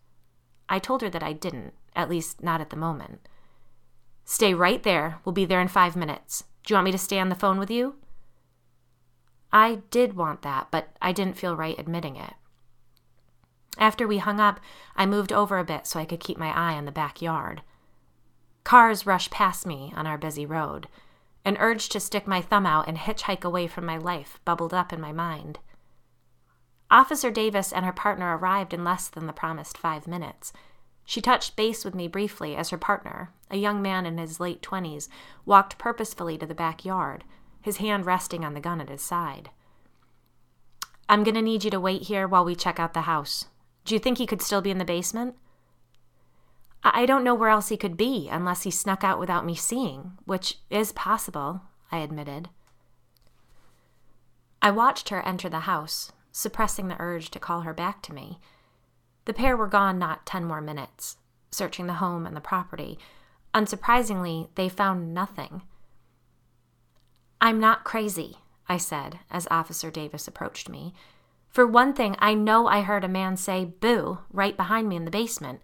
I 0.69 0.81
told 0.81 1.03
her 1.03 1.11
that 1.11 1.23
I 1.23 1.33
didn't, 1.33 1.73
at 1.95 2.11
least 2.11 2.43
not 2.43 2.61
at 2.61 2.71
the 2.71 2.77
moment. 2.77 3.29
Stay 4.25 4.53
right 4.53 4.83
there. 4.83 5.21
We'll 5.25 5.33
be 5.33 5.45
there 5.45 5.61
in 5.61 5.69
five 5.69 5.95
minutes. 5.95 6.43
Do 6.67 6.75
you 6.75 6.77
want 6.77 6.87
me 6.87 6.91
to 6.91 6.99
stay 6.99 7.21
on 7.21 7.29
the 7.29 7.37
phone 7.37 7.61
with 7.61 7.71
you? 7.71 7.95
I 9.53 9.83
did 9.93 10.17
want 10.17 10.43
that, 10.43 10.67
but 10.73 10.97
I 11.01 11.13
didn't 11.13 11.37
feel 11.37 11.55
right 11.55 11.79
admitting 11.79 12.17
it. 12.17 12.35
After 13.79 14.09
we 14.09 14.19
hung 14.19 14.41
up, 14.41 14.59
I 14.97 15.07
moved 15.07 15.33
over 15.33 15.57
a 15.57 15.65
bit 15.65 15.87
so 15.87 16.01
I 16.01 16.07
could 16.07 16.19
keep 16.19 16.39
my 16.39 16.49
eye 16.49 16.77
on 16.77 16.87
the 16.87 16.91
backyard. 16.91 17.63
Cars 18.65 19.07
rushed 19.07 19.31
past 19.31 19.65
me 19.65 19.93
on 19.95 20.09
our 20.09 20.19
busy 20.19 20.45
road. 20.45 20.89
An 21.45 21.57
urge 21.61 21.89
to 21.91 22.01
stick 22.01 22.27
my 22.27 22.41
thumb 22.41 22.67
out 22.67 22.89
and 22.89 22.99
hitchhike 22.99 23.45
away 23.45 23.69
from 23.69 23.87
my 23.87 23.97
life 23.97 24.41
bubbled 24.45 24.75
up 24.75 24.93
in 24.93 25.01
my 25.01 25.13
mind. 25.13 25.61
Officer 26.91 27.31
Davis 27.31 27.73
and 27.73 27.85
her 27.85 27.93
partner 27.93 28.37
arrived 28.37 28.75
in 28.75 28.83
less 28.83 29.09
than 29.09 29.27
the 29.27 29.33
promised 29.33 29.79
five 29.79 30.07
minutes. 30.07 30.53
She 31.05 31.21
touched 31.21 31.57
base 31.57 31.85
with 31.85 31.95
me 31.95 32.09
briefly 32.09 32.57
as 32.57 32.71
her 32.71 32.79
partner, 32.79 33.33
a 33.51 33.57
young 33.57 33.81
man 33.81 34.07
in 34.07 34.19
his 34.19 34.41
late 34.41 34.63
twenties, 34.63 35.09
walked 35.45 35.79
purposefully 35.79 36.37
to 36.39 36.47
the 36.47 36.55
backyard, 36.55 37.25
his 37.61 37.77
hand 37.79 38.07
resting 38.07 38.45
on 38.45 38.55
the 38.55 38.61
gun 38.61 38.81
at 38.81 38.89
his 38.89 39.03
side. 39.03 39.51
I'm 41.09 41.25
going 41.25 41.35
to 41.35 41.43
need 41.43 41.65
you 41.65 41.71
to 41.71 41.81
wait 41.81 42.03
here 42.03 42.29
while 42.29 42.45
we 42.45 42.55
check 42.55 42.79
out 42.79 42.95
the 42.95 43.03
house. 43.03 43.47
Do 43.85 43.95
you 43.95 43.99
think 43.99 44.19
he 44.19 44.27
could 44.27 44.43
still 44.43 44.61
be 44.61 44.71
in 44.71 44.79
the 44.79 44.85
basement? 44.85 45.35
I 46.83 47.05
don't 47.07 47.25
know 47.25 47.35
where 47.35 47.51
else 47.51 47.69
he 47.69 47.77
could 47.77 47.97
be 47.97 48.29
unless 48.31 48.63
he 48.63 48.71
snuck 48.71 49.05
out 49.05 49.19
without 49.19 49.45
me 49.45 49.55
seeing, 49.55 50.13
which 50.25 50.59
is 50.71 50.93
possible, 50.93 51.63
I 51.91 51.99
admitted. 51.99 52.49
I 54.63 54.71
watched 54.71 55.09
her 55.09 55.23
enter 55.23 55.49
the 55.49 55.61
house, 55.61 56.13
suppressing 56.33 56.89
the 56.89 56.97
urge 56.99 57.31
to 57.31 57.39
call 57.39 57.61
her 57.63 57.75
back 57.75 58.03
to 58.03 58.15
me. 58.15 58.39
The 59.25 59.35
pair 59.35 59.57
were 59.57 59.67
gone 59.67 59.99
not 59.99 60.27
ten 60.27 60.45
more 60.45 60.61
minutes, 60.61 61.17
searching 61.51 61.87
the 61.87 61.95
home 61.95 62.27
and 62.27 62.37
the 62.37 62.41
property. 62.41 62.99
Unsurprisingly, 63.55 64.49
they 64.55 64.69
found 64.69 65.13
nothing. 65.13 65.63
I'm 67.41 67.59
not 67.59 67.85
crazy, 67.85 68.37
I 68.69 68.77
said 68.77 69.19
as 69.31 69.49
Officer 69.51 69.91
Davis 69.91 70.29
approached 70.29 70.69
me. 70.69 70.95
For 71.49 71.67
one 71.67 71.95
thing, 71.95 72.15
I 72.19 72.35
know 72.35 72.69
I 72.69 72.83
heard 72.83 73.03
a 73.03 73.09
man 73.09 73.37
say 73.37 73.65
boo 73.65 74.19
right 74.33 74.57
behind 74.57 74.89
me 74.89 74.97
in 74.97 75.05
the 75.05 75.11
basement. 75.11 75.61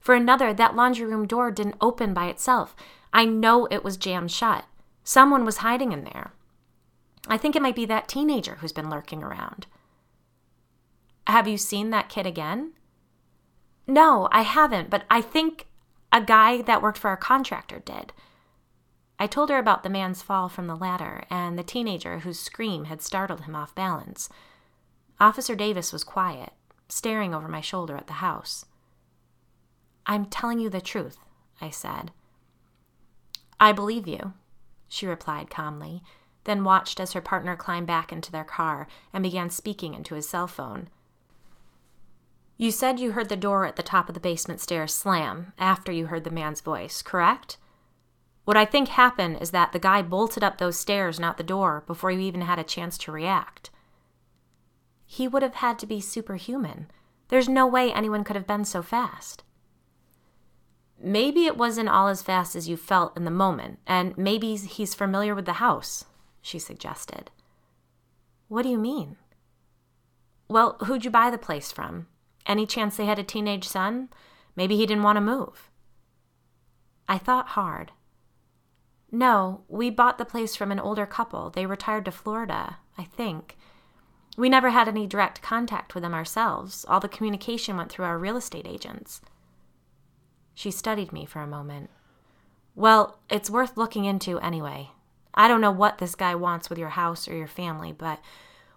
For 0.00 0.14
another, 0.14 0.52
that 0.52 0.74
laundry 0.74 1.06
room 1.06 1.26
door 1.26 1.50
didn't 1.50 1.76
open 1.80 2.12
by 2.12 2.26
itself. 2.26 2.74
I 3.12 3.24
know 3.24 3.66
it 3.66 3.84
was 3.84 3.96
jammed 3.96 4.32
shut. 4.32 4.64
Someone 5.04 5.44
was 5.44 5.58
hiding 5.58 5.92
in 5.92 6.04
there. 6.04 6.32
I 7.28 7.36
think 7.36 7.54
it 7.54 7.62
might 7.62 7.76
be 7.76 7.86
that 7.86 8.08
teenager 8.08 8.56
who's 8.56 8.72
been 8.72 8.90
lurking 8.90 9.22
around. 9.22 9.66
Have 11.28 11.46
you 11.46 11.58
seen 11.58 11.90
that 11.90 12.08
kid 12.08 12.26
again? 12.26 12.72
No, 13.86 14.28
I 14.32 14.42
haven't, 14.42 14.88
but 14.88 15.04
I 15.10 15.20
think 15.20 15.66
a 16.10 16.22
guy 16.22 16.62
that 16.62 16.80
worked 16.80 16.96
for 16.96 17.08
our 17.08 17.18
contractor 17.18 17.80
did. 17.80 18.14
I 19.18 19.26
told 19.26 19.50
her 19.50 19.58
about 19.58 19.82
the 19.82 19.90
man's 19.90 20.22
fall 20.22 20.48
from 20.48 20.68
the 20.68 20.76
ladder 20.76 21.24
and 21.28 21.58
the 21.58 21.62
teenager 21.62 22.20
whose 22.20 22.40
scream 22.40 22.84
had 22.84 23.02
startled 23.02 23.42
him 23.42 23.54
off 23.54 23.74
balance. 23.74 24.30
Officer 25.20 25.54
Davis 25.54 25.92
was 25.92 26.02
quiet, 26.02 26.54
staring 26.88 27.34
over 27.34 27.46
my 27.46 27.60
shoulder 27.60 27.94
at 27.94 28.06
the 28.06 28.14
house. 28.14 28.64
I'm 30.06 30.26
telling 30.26 30.60
you 30.60 30.70
the 30.70 30.80
truth, 30.80 31.18
I 31.60 31.68
said. 31.68 32.10
I 33.60 33.72
believe 33.72 34.08
you, 34.08 34.32
she 34.88 35.06
replied 35.06 35.50
calmly, 35.50 36.02
then 36.44 36.64
watched 36.64 36.98
as 37.00 37.12
her 37.12 37.20
partner 37.20 37.54
climbed 37.54 37.86
back 37.86 38.12
into 38.12 38.32
their 38.32 38.44
car 38.44 38.88
and 39.12 39.22
began 39.22 39.50
speaking 39.50 39.92
into 39.92 40.14
his 40.14 40.26
cell 40.26 40.46
phone. 40.46 40.88
You 42.60 42.72
said 42.72 42.98
you 42.98 43.12
heard 43.12 43.28
the 43.28 43.36
door 43.36 43.64
at 43.66 43.76
the 43.76 43.84
top 43.84 44.08
of 44.08 44.14
the 44.14 44.20
basement 44.20 44.60
stairs 44.60 44.92
slam 44.92 45.52
after 45.58 45.92
you 45.92 46.06
heard 46.06 46.24
the 46.24 46.30
man's 46.30 46.60
voice, 46.60 47.02
correct? 47.02 47.56
What 48.44 48.56
I 48.56 48.64
think 48.64 48.88
happened 48.88 49.38
is 49.40 49.52
that 49.52 49.70
the 49.70 49.78
guy 49.78 50.02
bolted 50.02 50.42
up 50.42 50.58
those 50.58 50.76
stairs 50.76 51.18
and 51.18 51.24
out 51.24 51.36
the 51.36 51.44
door 51.44 51.84
before 51.86 52.10
you 52.10 52.18
even 52.18 52.40
had 52.40 52.58
a 52.58 52.64
chance 52.64 52.98
to 52.98 53.12
react. 53.12 53.70
He 55.06 55.28
would 55.28 55.42
have 55.42 55.54
had 55.54 55.78
to 55.78 55.86
be 55.86 56.00
superhuman. 56.00 56.90
There's 57.28 57.48
no 57.48 57.64
way 57.64 57.92
anyone 57.92 58.24
could 58.24 58.34
have 58.34 58.46
been 58.46 58.64
so 58.64 58.82
fast. 58.82 59.44
Maybe 61.00 61.46
it 61.46 61.56
wasn't 61.56 61.88
all 61.88 62.08
as 62.08 62.22
fast 62.22 62.56
as 62.56 62.68
you 62.68 62.76
felt 62.76 63.16
in 63.16 63.24
the 63.24 63.30
moment, 63.30 63.78
and 63.86 64.18
maybe 64.18 64.56
he's 64.56 64.96
familiar 64.96 65.32
with 65.32 65.44
the 65.44 65.54
house, 65.54 66.06
she 66.42 66.58
suggested. 66.58 67.30
What 68.48 68.62
do 68.62 68.68
you 68.68 68.78
mean? 68.78 69.16
Well, 70.48 70.76
who'd 70.86 71.04
you 71.04 71.10
buy 71.12 71.30
the 71.30 71.38
place 71.38 71.70
from? 71.70 72.08
Any 72.48 72.66
chance 72.66 72.96
they 72.96 73.04
had 73.04 73.18
a 73.18 73.24
teenage 73.24 73.68
son? 73.68 74.08
Maybe 74.56 74.76
he 74.76 74.86
didn't 74.86 75.04
want 75.04 75.16
to 75.16 75.20
move. 75.20 75.70
I 77.06 77.18
thought 77.18 77.48
hard. 77.48 77.92
No, 79.12 79.62
we 79.68 79.90
bought 79.90 80.18
the 80.18 80.24
place 80.24 80.56
from 80.56 80.72
an 80.72 80.80
older 80.80 81.06
couple. 81.06 81.50
They 81.50 81.66
retired 81.66 82.06
to 82.06 82.10
Florida, 82.10 82.78
I 82.96 83.04
think. 83.04 83.56
We 84.36 84.48
never 84.48 84.70
had 84.70 84.88
any 84.88 85.06
direct 85.06 85.42
contact 85.42 85.94
with 85.94 86.02
them 86.02 86.14
ourselves. 86.14 86.84
All 86.88 87.00
the 87.00 87.08
communication 87.08 87.76
went 87.76 87.90
through 87.90 88.04
our 88.04 88.18
real 88.18 88.36
estate 88.36 88.66
agents. 88.66 89.20
She 90.54 90.70
studied 90.70 91.12
me 91.12 91.24
for 91.24 91.40
a 91.40 91.46
moment. 91.46 91.90
Well, 92.74 93.18
it's 93.30 93.50
worth 93.50 93.76
looking 93.76 94.04
into 94.04 94.38
anyway. 94.40 94.90
I 95.34 95.48
don't 95.48 95.60
know 95.60 95.70
what 95.70 95.98
this 95.98 96.14
guy 96.14 96.34
wants 96.34 96.68
with 96.68 96.78
your 96.78 96.90
house 96.90 97.28
or 97.28 97.34
your 97.34 97.46
family, 97.46 97.92
but 97.92 98.20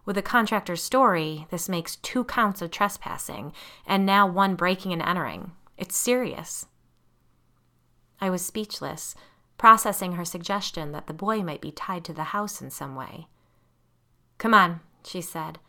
with 0.06 0.16
the 0.16 0.22
contractor's 0.22 0.82
story, 0.82 1.48
this 1.52 1.70
makes 1.70 1.96
two 1.98 2.24
counts 2.24 2.62
of 2.62 2.72
trespassing 2.72 3.54
and 3.86 4.06
now 4.06 4.28
one 4.28 4.56
breaking 4.56 4.94
and 4.94 5.02
entering. 5.02 5.52
It's 5.78 5.96
serious. 5.96 6.66
I 8.20 8.30
was 8.30 8.46
speechless, 8.46 9.16
processing 9.58 10.14
her 10.14 10.26
suggestion 10.26 10.92
that 10.92 11.08
the 11.08 11.14
boy 11.14 11.44
might 11.44 11.62
be 11.62 11.72
tied 11.72 12.04
to 12.06 12.14
the 12.14 12.26
house 12.26 12.62
in 12.62 12.70
some 12.70 12.96
way. 12.96 13.28
Come 14.38 14.54
on, 14.54 14.82
she 15.04 15.22
said. 15.22 15.60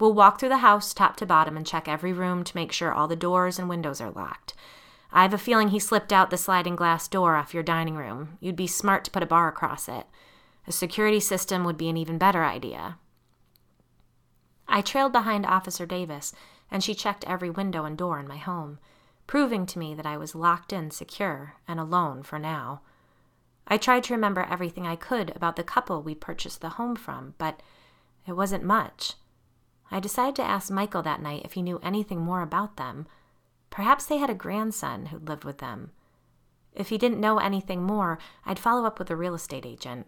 We'll 0.00 0.14
walk 0.14 0.38
through 0.38 0.50
the 0.50 0.58
house 0.58 0.94
top 0.94 1.16
to 1.16 1.26
bottom 1.26 1.56
and 1.56 1.66
check 1.66 1.88
every 1.88 2.12
room 2.12 2.44
to 2.44 2.56
make 2.56 2.72
sure 2.72 2.92
all 2.92 3.08
the 3.08 3.16
doors 3.16 3.58
and 3.58 3.68
windows 3.68 4.00
are 4.00 4.10
locked. 4.10 4.54
I 5.10 5.22
have 5.22 5.34
a 5.34 5.38
feeling 5.38 5.68
he 5.68 5.78
slipped 5.78 6.12
out 6.12 6.30
the 6.30 6.36
sliding 6.36 6.76
glass 6.76 7.08
door 7.08 7.34
off 7.34 7.54
your 7.54 7.62
dining 7.62 7.96
room. 7.96 8.36
You'd 8.40 8.56
be 8.56 8.66
smart 8.66 9.04
to 9.04 9.10
put 9.10 9.22
a 9.22 9.26
bar 9.26 9.48
across 9.48 9.88
it. 9.88 10.06
A 10.66 10.72
security 10.72 11.20
system 11.20 11.64
would 11.64 11.78
be 11.78 11.88
an 11.88 11.96
even 11.96 12.18
better 12.18 12.44
idea. 12.44 12.98
I 14.68 14.82
trailed 14.82 15.12
behind 15.12 15.46
Officer 15.46 15.86
Davis, 15.86 16.34
and 16.70 16.84
she 16.84 16.94
checked 16.94 17.24
every 17.24 17.48
window 17.48 17.84
and 17.84 17.96
door 17.96 18.18
in 18.18 18.28
my 18.28 18.36
home, 18.36 18.78
proving 19.26 19.64
to 19.66 19.78
me 19.78 19.94
that 19.94 20.06
I 20.06 20.16
was 20.18 20.34
locked 20.34 20.72
in 20.72 20.90
secure 20.90 21.54
and 21.66 21.80
alone 21.80 22.22
for 22.22 22.38
now. 22.38 22.82
I 23.66 23.78
tried 23.78 24.04
to 24.04 24.14
remember 24.14 24.42
everything 24.42 24.86
I 24.86 24.96
could 24.96 25.34
about 25.34 25.56
the 25.56 25.64
couple 25.64 26.02
we'd 26.02 26.20
purchased 26.20 26.60
the 26.60 26.70
home 26.70 26.96
from, 26.96 27.34
but 27.38 27.62
it 28.26 28.32
wasn't 28.32 28.64
much. 28.64 29.14
I 29.90 30.00
decided 30.00 30.36
to 30.36 30.42
ask 30.42 30.70
Michael 30.70 31.02
that 31.02 31.22
night 31.22 31.42
if 31.44 31.54
he 31.54 31.62
knew 31.62 31.78
anything 31.82 32.20
more 32.20 32.42
about 32.42 32.76
them. 32.76 33.06
Perhaps 33.70 34.06
they 34.06 34.18
had 34.18 34.30
a 34.30 34.34
grandson 34.34 35.06
who'd 35.06 35.28
lived 35.28 35.44
with 35.44 35.58
them. 35.58 35.92
If 36.74 36.90
he 36.90 36.98
didn't 36.98 37.20
know 37.20 37.38
anything 37.38 37.82
more, 37.82 38.18
I'd 38.44 38.58
follow 38.58 38.84
up 38.86 38.98
with 38.98 39.10
a 39.10 39.16
real 39.16 39.34
estate 39.34 39.64
agent. 39.66 40.06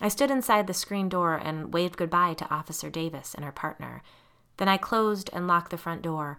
I 0.00 0.08
stood 0.08 0.30
inside 0.30 0.66
the 0.66 0.74
screen 0.74 1.08
door 1.08 1.34
and 1.34 1.74
waved 1.74 1.96
goodbye 1.96 2.34
to 2.34 2.50
Officer 2.50 2.88
Davis 2.88 3.34
and 3.34 3.44
her 3.44 3.52
partner. 3.52 4.02
Then 4.56 4.68
I 4.68 4.76
closed 4.76 5.28
and 5.32 5.46
locked 5.46 5.70
the 5.70 5.78
front 5.78 6.02
door 6.02 6.38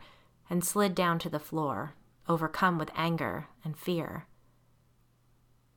and 0.49 0.63
slid 0.63 0.95
down 0.95 1.19
to 1.19 1.29
the 1.29 1.39
floor, 1.39 1.93
overcome 2.27 2.77
with 2.77 2.91
anger 2.95 3.47
and 3.63 3.77
fear. 3.77 4.25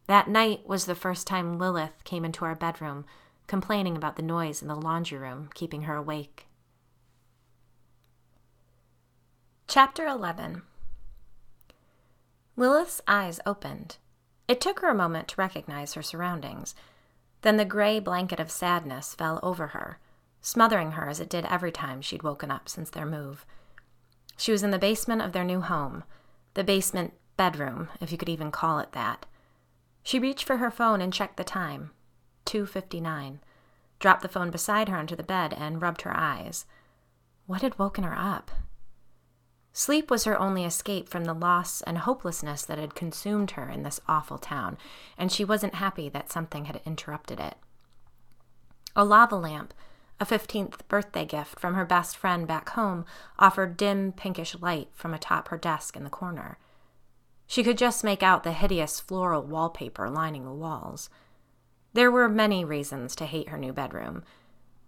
That 0.06 0.28
night 0.28 0.66
was 0.66 0.84
the 0.84 0.94
first 0.94 1.26
time 1.26 1.58
Lilith 1.58 2.04
came 2.04 2.24
into 2.24 2.44
our 2.44 2.54
bedroom, 2.54 3.04
complaining 3.46 3.96
about 3.96 4.16
the 4.16 4.22
noise 4.22 4.62
in 4.62 4.68
the 4.68 4.74
laundry 4.74 5.18
room, 5.18 5.50
keeping 5.54 5.82
her 5.82 5.96
awake. 5.96 6.46
Chapter 9.66 10.06
11 10.06 10.62
Lilith's 12.56 13.00
eyes 13.08 13.40
opened. 13.44 13.96
It 14.46 14.60
took 14.60 14.80
her 14.80 14.88
a 14.88 14.94
moment 14.94 15.28
to 15.28 15.36
recognize 15.36 15.94
her 15.94 16.02
surroundings. 16.02 16.74
Then 17.44 17.58
the 17.58 17.66
gray 17.66 18.00
blanket 18.00 18.40
of 18.40 18.50
sadness 18.50 19.14
fell 19.14 19.38
over 19.42 19.68
her, 19.68 19.98
smothering 20.40 20.92
her 20.92 21.10
as 21.10 21.20
it 21.20 21.28
did 21.28 21.44
every 21.44 21.70
time 21.70 22.00
she'd 22.00 22.22
woken 22.22 22.50
up 22.50 22.70
since 22.70 22.88
their 22.88 23.04
move. 23.04 23.44
She 24.38 24.50
was 24.50 24.62
in 24.62 24.70
the 24.70 24.78
basement 24.78 25.20
of 25.20 25.32
their 25.32 25.44
new 25.44 25.60
home, 25.60 26.04
the 26.54 26.64
basement 26.64 27.12
bedroom, 27.36 27.90
if 28.00 28.10
you 28.10 28.16
could 28.16 28.30
even 28.30 28.50
call 28.50 28.78
it 28.78 28.92
that. 28.92 29.26
She 30.02 30.18
reached 30.18 30.44
for 30.44 30.56
her 30.56 30.70
phone 30.70 31.02
and 31.02 31.12
checked 31.12 31.36
the 31.36 31.44
time 31.44 31.90
2:59. 32.46 33.40
Dropped 33.98 34.22
the 34.22 34.28
phone 34.28 34.50
beside 34.50 34.88
her 34.88 34.96
onto 34.96 35.14
the 35.14 35.22
bed 35.22 35.52
and 35.52 35.82
rubbed 35.82 36.00
her 36.02 36.16
eyes. 36.16 36.64
What 37.44 37.60
had 37.60 37.78
woken 37.78 38.04
her 38.04 38.16
up? 38.16 38.52
Sleep 39.76 40.08
was 40.08 40.22
her 40.22 40.38
only 40.38 40.64
escape 40.64 41.08
from 41.08 41.24
the 41.24 41.34
loss 41.34 41.82
and 41.82 41.98
hopelessness 41.98 42.64
that 42.64 42.78
had 42.78 42.94
consumed 42.94 43.50
her 43.52 43.68
in 43.68 43.82
this 43.82 44.00
awful 44.06 44.38
town, 44.38 44.78
and 45.18 45.32
she 45.32 45.44
wasn't 45.44 45.74
happy 45.74 46.08
that 46.08 46.30
something 46.30 46.66
had 46.66 46.80
interrupted 46.86 47.40
it. 47.40 47.56
A 48.94 49.04
lava 49.04 49.34
lamp, 49.34 49.74
a 50.20 50.24
15th 50.24 50.86
birthday 50.86 51.24
gift 51.24 51.58
from 51.58 51.74
her 51.74 51.84
best 51.84 52.16
friend 52.16 52.46
back 52.46 52.68
home, 52.70 53.04
offered 53.36 53.76
dim 53.76 54.12
pinkish 54.12 54.54
light 54.60 54.90
from 54.94 55.12
atop 55.12 55.48
her 55.48 55.58
desk 55.58 55.96
in 55.96 56.04
the 56.04 56.08
corner. 56.08 56.56
She 57.48 57.64
could 57.64 57.76
just 57.76 58.04
make 58.04 58.22
out 58.22 58.44
the 58.44 58.52
hideous 58.52 59.00
floral 59.00 59.42
wallpaper 59.42 60.08
lining 60.08 60.44
the 60.44 60.52
walls. 60.52 61.10
There 61.94 62.12
were 62.12 62.28
many 62.28 62.64
reasons 62.64 63.16
to 63.16 63.26
hate 63.26 63.48
her 63.48 63.58
new 63.58 63.72
bedroom. 63.72 64.22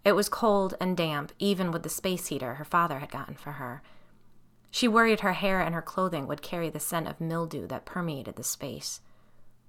It 0.05 0.13
was 0.13 0.29
cold 0.29 0.75
and 0.79 0.95
damp, 0.95 1.33
even 1.39 1.73
with 1.73 1.83
the 1.83 1.89
space 1.89 2.27
heater 2.27 2.53
her 2.53 2.63
father 2.63 2.99
had 2.99 3.11
gotten 3.11 3.35
for 3.35 3.51
her. 3.53 3.81
She 4.71 4.87
worried 4.87 5.21
her 5.21 5.33
hair 5.33 5.59
and 5.59 5.73
her 5.73 5.81
clothing 5.81 6.27
would 6.27 6.41
carry 6.41 6.69
the 6.69 6.79
scent 6.79 7.07
of 7.07 7.21
mildew 7.21 7.67
that 7.67 7.85
permeated 7.85 8.35
the 8.35 8.43
space. 8.43 9.01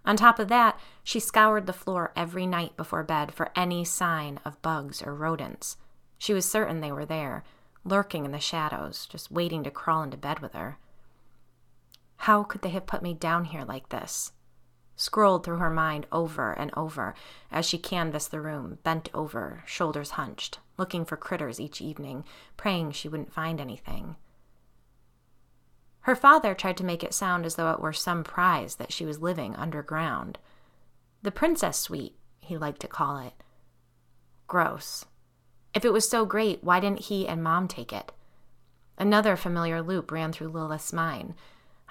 On 0.05 0.17
top 0.17 0.39
of 0.39 0.49
that, 0.49 0.79
she 1.05 1.21
scoured 1.21 1.67
the 1.67 1.73
floor 1.73 2.13
every 2.17 2.47
night 2.47 2.77
before 2.77 3.03
bed 3.03 3.35
for 3.35 3.51
any 3.55 3.85
sign 3.85 4.41
of 4.45 4.61
bugs 4.63 5.03
or 5.03 5.15
rodents. 5.15 5.77
She 6.19 6.33
was 6.33 6.51
certain 6.51 6.81
they 6.81 6.93
were 6.93 7.07
there, 7.07 7.45
lurking 7.85 8.25
in 8.25 8.33
the 8.33 8.41
shadows, 8.41 9.07
just 9.07 9.31
waiting 9.31 9.63
to 9.65 9.71
crawl 9.71 10.03
into 10.03 10.17
bed 10.17 10.41
with 10.41 10.55
her. 10.55 10.79
How 12.23 12.43
could 12.43 12.63
they 12.63 12.71
have 12.71 12.87
put 12.87 13.03
me 13.03 13.15
down 13.15 13.47
here 13.47 13.65
like 13.65 13.91
this? 13.91 14.33
Scrolled 14.97 15.45
through 15.45 15.59
her 15.59 15.71
mind 15.71 16.07
over 16.11 16.53
and 16.53 16.73
over 16.77 17.15
as 17.53 17.65
she 17.65 17.79
canvassed 17.79 18.31
the 18.31 18.41
room, 18.41 18.79
bent 18.83 19.09
over, 19.15 19.63
shoulders 19.65 20.13
hunched, 20.13 20.59
looking 20.77 21.05
for 21.05 21.17
critters 21.17 21.61
each 21.61 21.81
evening, 21.81 22.25
praying 22.57 22.93
she 22.93 23.09
wouldn't 23.09 23.33
find 23.33 23.61
anything. 23.61 24.17
Her 26.03 26.17
father 26.17 26.55
tried 26.55 26.77
to 26.79 26.85
make 26.85 27.05
it 27.05 27.15
sound 27.15 27.45
as 27.45 27.57
though 27.57 27.71
it 27.71 27.81
were 27.81 27.93
some 27.93 28.25
prize 28.25 28.77
that 28.77 28.93
she 28.93 29.05
was 29.05 29.21
living 29.21 29.55
underground. 29.57 30.39
The 31.23 31.31
princess 31.31 31.79
suite, 31.79 32.17
he 32.41 32.57
liked 32.57 32.81
to 32.81 32.89
call 32.89 33.19
it. 33.19 33.35
Gross. 34.47 35.05
If 35.75 35.85
it 35.85 35.93
was 35.93 36.09
so 36.09 36.25
great, 36.25 36.65
why 36.65 36.81
didn't 36.81 37.01
he 37.07 37.29
and 37.29 37.43
mom 37.43 37.69
take 37.69 37.93
it? 37.93 38.13
Another 38.97 39.37
familiar 39.37 39.83
loop 39.83 40.11
ran 40.11 40.33
through 40.33 40.49
Lilith's 40.49 40.93
mind. 40.93 41.35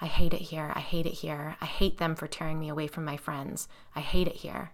I 0.00 0.06
hate 0.06 0.34
it 0.34 0.42
here. 0.42 0.72
I 0.74 0.80
hate 0.80 1.06
it 1.06 1.14
here. 1.14 1.56
I 1.60 1.64
hate 1.66 1.98
them 1.98 2.14
for 2.14 2.26
tearing 2.26 2.58
me 2.58 2.68
away 2.68 2.86
from 2.86 3.04
my 3.04 3.16
friends. 3.16 3.68
I 3.94 4.00
hate 4.00 4.28
it 4.28 4.36
here. 4.36 4.72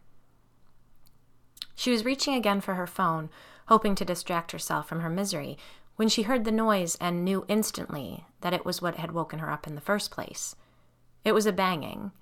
She 1.75 1.91
was 1.91 2.05
reaching 2.05 2.35
again 2.35 2.61
for 2.61 2.75
her 2.75 2.87
phone, 2.87 3.31
hoping 3.69 3.95
to 3.97 4.05
distract 4.05 4.53
herself 4.53 4.89
from 4.89 5.01
her 5.01 5.11
misery, 5.11 5.59
when 5.97 6.09
she 6.09 6.23
heard 6.23 6.45
the 6.45 6.53
noise 6.53 6.97
and 7.01 7.25
knew 7.25 7.45
instantly 7.49 8.25
that 8.41 8.53
it 8.53 8.65
was 8.65 8.83
what 8.83 8.97
had 8.97 9.13
woken 9.13 9.39
her 9.39 9.51
up 9.51 9.67
in 9.67 9.75
the 9.75 9.81
first 9.81 10.11
place. 10.11 10.57
It 11.25 11.33
was 11.33 11.47
a 11.47 11.53
banging. 11.53 12.13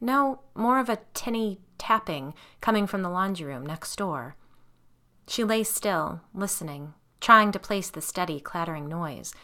No, 0.00 0.40
more 0.54 0.78
of 0.78 0.88
a 0.88 1.00
tinny 1.14 1.60
tapping 1.78 2.34
coming 2.60 2.86
from 2.86 3.02
the 3.02 3.10
laundry 3.10 3.46
room 3.46 3.66
next 3.66 3.96
door. 3.96 4.36
She 5.28 5.42
lay 5.42 5.64
still, 5.64 6.20
listening, 6.32 6.94
trying 7.20 7.52
to 7.52 7.58
place 7.58 7.90
the 7.90 8.00
steady, 8.00 8.38
clattering 8.40 8.88
noise. 8.88 9.34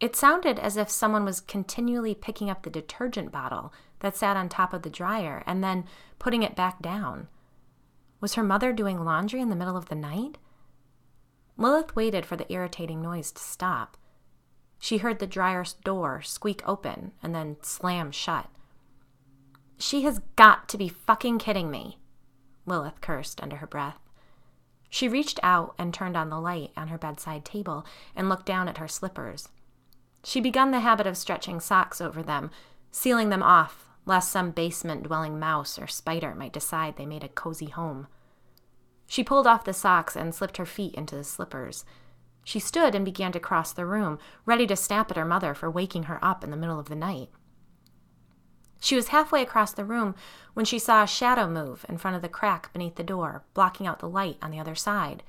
It 0.00 0.16
sounded 0.16 0.58
as 0.58 0.76
if 0.76 0.88
someone 0.88 1.24
was 1.24 1.40
continually 1.40 2.14
picking 2.14 2.48
up 2.48 2.62
the 2.62 2.70
detergent 2.70 3.32
bottle 3.32 3.72
that 4.00 4.16
sat 4.16 4.36
on 4.36 4.48
top 4.48 4.72
of 4.72 4.82
the 4.82 4.90
dryer 4.90 5.42
and 5.44 5.62
then 5.62 5.84
putting 6.18 6.42
it 6.42 6.56
back 6.56 6.80
down. 6.80 7.28
Was 8.20 8.34
her 8.34 8.42
mother 8.42 8.72
doing 8.72 9.04
laundry 9.04 9.40
in 9.40 9.50
the 9.50 9.56
middle 9.56 9.76
of 9.76 9.88
the 9.88 9.94
night? 9.94 10.38
Lilith 11.58 11.94
waited 11.94 12.24
for 12.24 12.36
the 12.36 12.50
irritating 12.50 13.02
noise 13.02 13.30
to 13.32 13.42
stop. 13.42 13.98
She 14.78 14.98
heard 14.98 15.18
the 15.18 15.26
dryer's 15.26 15.74
door 15.74 16.22
squeak 16.22 16.62
open 16.66 17.12
and 17.22 17.34
then 17.34 17.56
slam 17.60 18.12
shut. 18.12 18.46
She 19.76 20.02
has 20.02 20.20
got 20.36 20.68
to 20.70 20.78
be 20.78 20.88
fucking 20.88 21.38
kidding 21.38 21.70
me, 21.70 21.98
Lilith 22.64 23.00
cursed 23.02 23.42
under 23.42 23.56
her 23.56 23.66
breath. 23.66 23.98
She 24.88 25.08
reached 25.08 25.38
out 25.42 25.74
and 25.76 25.92
turned 25.92 26.16
on 26.16 26.30
the 26.30 26.40
light 26.40 26.70
on 26.76 26.88
her 26.88 26.96
bedside 26.96 27.44
table 27.44 27.84
and 28.16 28.28
looked 28.28 28.46
down 28.46 28.68
at 28.68 28.78
her 28.78 28.88
slippers. 28.88 29.48
She 30.24 30.40
begun 30.40 30.70
the 30.70 30.80
habit 30.80 31.06
of 31.06 31.16
stretching 31.18 31.60
socks 31.60 32.00
over 32.00 32.22
them, 32.22 32.50
sealing 32.90 33.28
them 33.28 33.42
off 33.42 33.88
lest 34.08 34.32
some 34.32 34.50
basement 34.50 35.02
dwelling 35.02 35.38
mouse 35.38 35.78
or 35.78 35.86
spider 35.86 36.34
might 36.34 36.52
decide 36.52 36.96
they 36.96 37.04
made 37.04 37.22
a 37.22 37.28
cozy 37.28 37.66
home. 37.66 38.06
She 39.08 39.24
pulled 39.24 39.46
off 39.46 39.64
the 39.64 39.72
socks 39.72 40.14
and 40.14 40.34
slipped 40.34 40.58
her 40.58 40.66
feet 40.66 40.94
into 40.94 41.16
the 41.16 41.24
slippers. 41.24 41.84
She 42.44 42.60
stood 42.60 42.94
and 42.94 43.04
began 43.04 43.32
to 43.32 43.40
cross 43.40 43.72
the 43.72 43.86
room, 43.86 44.18
ready 44.46 44.66
to 44.66 44.76
snap 44.76 45.10
at 45.10 45.16
her 45.16 45.24
mother 45.24 45.54
for 45.54 45.70
waking 45.70 46.04
her 46.04 46.22
up 46.22 46.44
in 46.44 46.50
the 46.50 46.56
middle 46.56 46.78
of 46.78 46.90
the 46.90 46.94
night. 46.94 47.30
She 48.80 48.94
was 48.94 49.08
halfway 49.08 49.42
across 49.42 49.72
the 49.72 49.84
room 49.84 50.14
when 50.52 50.66
she 50.66 50.78
saw 50.78 51.02
a 51.02 51.06
shadow 51.06 51.48
move 51.48 51.84
in 51.88 51.98
front 51.98 52.16
of 52.16 52.22
the 52.22 52.28
crack 52.28 52.72
beneath 52.72 52.94
the 52.94 53.02
door, 53.02 53.42
blocking 53.54 53.86
out 53.86 53.98
the 53.98 54.08
light 54.08 54.36
on 54.42 54.50
the 54.50 54.60
other 54.60 54.74
side. 54.74 55.22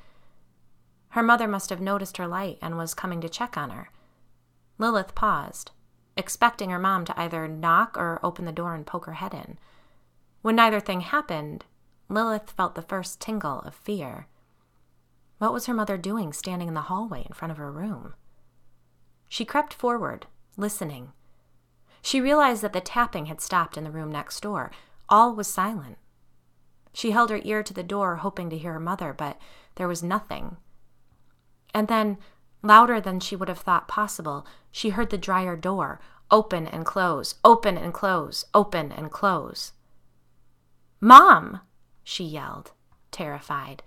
Her 1.10 1.24
mother 1.24 1.48
must 1.48 1.70
have 1.70 1.82
noticed 1.82 2.18
her 2.18 2.28
light 2.28 2.60
and 2.62 2.78
was 2.78 2.94
coming 2.94 3.22
to 3.22 3.30
check 3.30 3.58
on 3.58 3.72
her. 3.72 3.90
Lilith 4.78 5.16
paused, 5.16 5.72
expecting 6.16 6.70
her 6.70 6.80
mom 6.80 7.06
to 7.06 7.20
either 7.20 7.48
knock 7.48 7.98
or 7.98 8.20
open 8.22 8.46
the 8.46 8.52
door 8.52 8.76
and 8.76 8.86
poke 8.86 9.06
her 9.06 9.14
head 9.14 9.34
in. 9.34 9.58
When 10.42 10.56
neither 10.56 10.80
thing 10.80 11.02
happened, 11.02 11.66
Lilith 12.10 12.52
felt 12.52 12.76
the 12.76 12.82
first 12.82 13.22
tingle 13.22 13.60
of 13.60 13.76
fear. 13.76 14.28
What 15.38 15.54
was 15.54 15.68
her 15.68 15.74
mother 15.74 15.98
doing 15.98 16.34
standing 16.34 16.68
in 16.68 16.74
the 16.74 16.82
hallway 16.82 17.24
in 17.26 17.34
front 17.34 17.52
of 17.52 17.58
her 17.58 17.72
room? 17.72 18.16
She 19.30 19.46
crept 19.46 19.74
forward, 19.74 20.26
listening. 20.58 21.14
She 22.02 22.20
realized 22.20 22.64
that 22.64 22.74
the 22.74 22.82
tapping 22.82 23.28
had 23.28 23.40
stopped 23.40 23.78
in 23.78 23.84
the 23.84 23.92
room 23.92 24.12
next 24.12 24.42
door. 24.42 24.72
All 25.08 25.36
was 25.36 25.48
silent. 25.48 25.98
She 26.94 27.12
held 27.12 27.30
her 27.30 27.42
ear 27.44 27.62
to 27.62 27.74
the 27.74 27.84
door, 27.84 28.18
hoping 28.18 28.50
to 28.50 28.58
hear 28.58 28.74
her 28.74 28.80
mother, 28.80 29.14
but 29.14 29.40
there 29.76 29.88
was 29.88 30.02
nothing. 30.02 30.58
And 31.74 31.88
then, 31.88 32.18
louder 32.64 33.00
than 33.00 33.20
she 33.20 33.36
would 33.36 33.48
have 33.48 33.60
thought 33.60 33.88
possible, 33.88 34.46
she 34.72 34.90
heard 34.90 35.12
the 35.12 35.18
dryer 35.18 35.56
door 35.56 36.00
open 36.32 36.68
and 36.68 36.86
close, 36.86 37.36
open 37.44 37.78
and 37.78 37.94
close, 37.94 38.46
open 38.54 38.92
and 38.92 39.12
close. 39.12 39.74
Mom! 41.00 41.62
She 42.10 42.24
yelled, 42.24 42.72
terrified. 43.12 43.84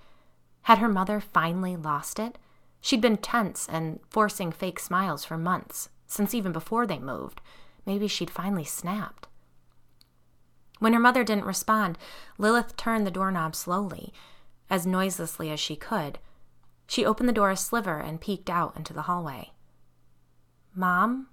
Had 0.62 0.78
her 0.78 0.88
mother 0.88 1.20
finally 1.20 1.76
lost 1.76 2.20
it? 2.20 2.38
She'd 2.80 3.00
been 3.00 3.16
tense 3.16 3.68
and 3.68 3.98
forcing 4.08 4.52
fake 4.52 4.78
smiles 4.78 5.24
for 5.24 5.37
months, 5.37 5.88
since 6.06 6.32
even 6.32 6.52
before 6.52 6.87
they 6.87 6.98
moved. 6.98 7.40
Maybe 7.85 8.06
she'd 8.06 8.30
finally 8.30 8.64
snapped. 8.64 9.26
When 10.78 10.92
her 10.92 11.00
mother 11.00 11.24
didn't 11.24 11.46
respond, 11.46 11.98
Lilith 12.38 12.76
turned 12.76 13.06
the 13.06 13.11
doorknob 13.11 13.56
slowly, 13.56 14.12
as 14.70 14.87
noiselessly 14.87 15.50
as 15.50 15.58
she 15.58 15.74
could. 15.74 16.18
She 16.87 17.04
opened 17.04 17.28
the 17.28 17.32
door 17.32 17.50
a 17.50 17.56
sliver 17.56 17.98
and 17.98 18.20
peeked 18.20 18.50
out 18.50 18.76
into 18.76 18.92
the 18.92 19.02
hallway. 19.02 19.52
Mom? 20.74 21.28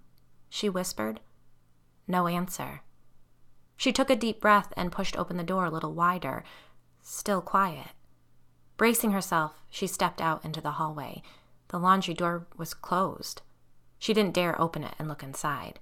she 0.50 0.70
whispered. 0.70 1.20
No 2.08 2.28
answer. 2.28 2.82
She 3.78 3.94
took 3.94 4.10
a 4.10 4.16
deep 4.16 4.42
breath 4.42 4.74
and 4.76 4.92
pushed 4.92 5.18
open 5.18 5.38
the 5.38 5.44
door 5.44 5.66
a 5.66 5.70
little 5.70 5.94
wider. 5.94 6.44
Still 7.12 7.42
quiet. 7.42 7.88
Bracing 8.78 9.14
herself, 9.14 9.64
she 9.72 9.88
stepped 9.88 10.22
out 10.22 10.46
into 10.46 10.62
the 10.62 10.74
hallway. 10.74 11.24
The 11.70 11.80
laundry 11.80 12.14
door 12.14 12.46
was 12.56 12.76
closed. 12.76 13.42
She 13.98 14.14
didn't 14.14 14.36
dare 14.36 14.62
open 14.62 14.84
it 14.84 14.94
and 15.00 15.08
look 15.08 15.24
inside. 15.24 15.80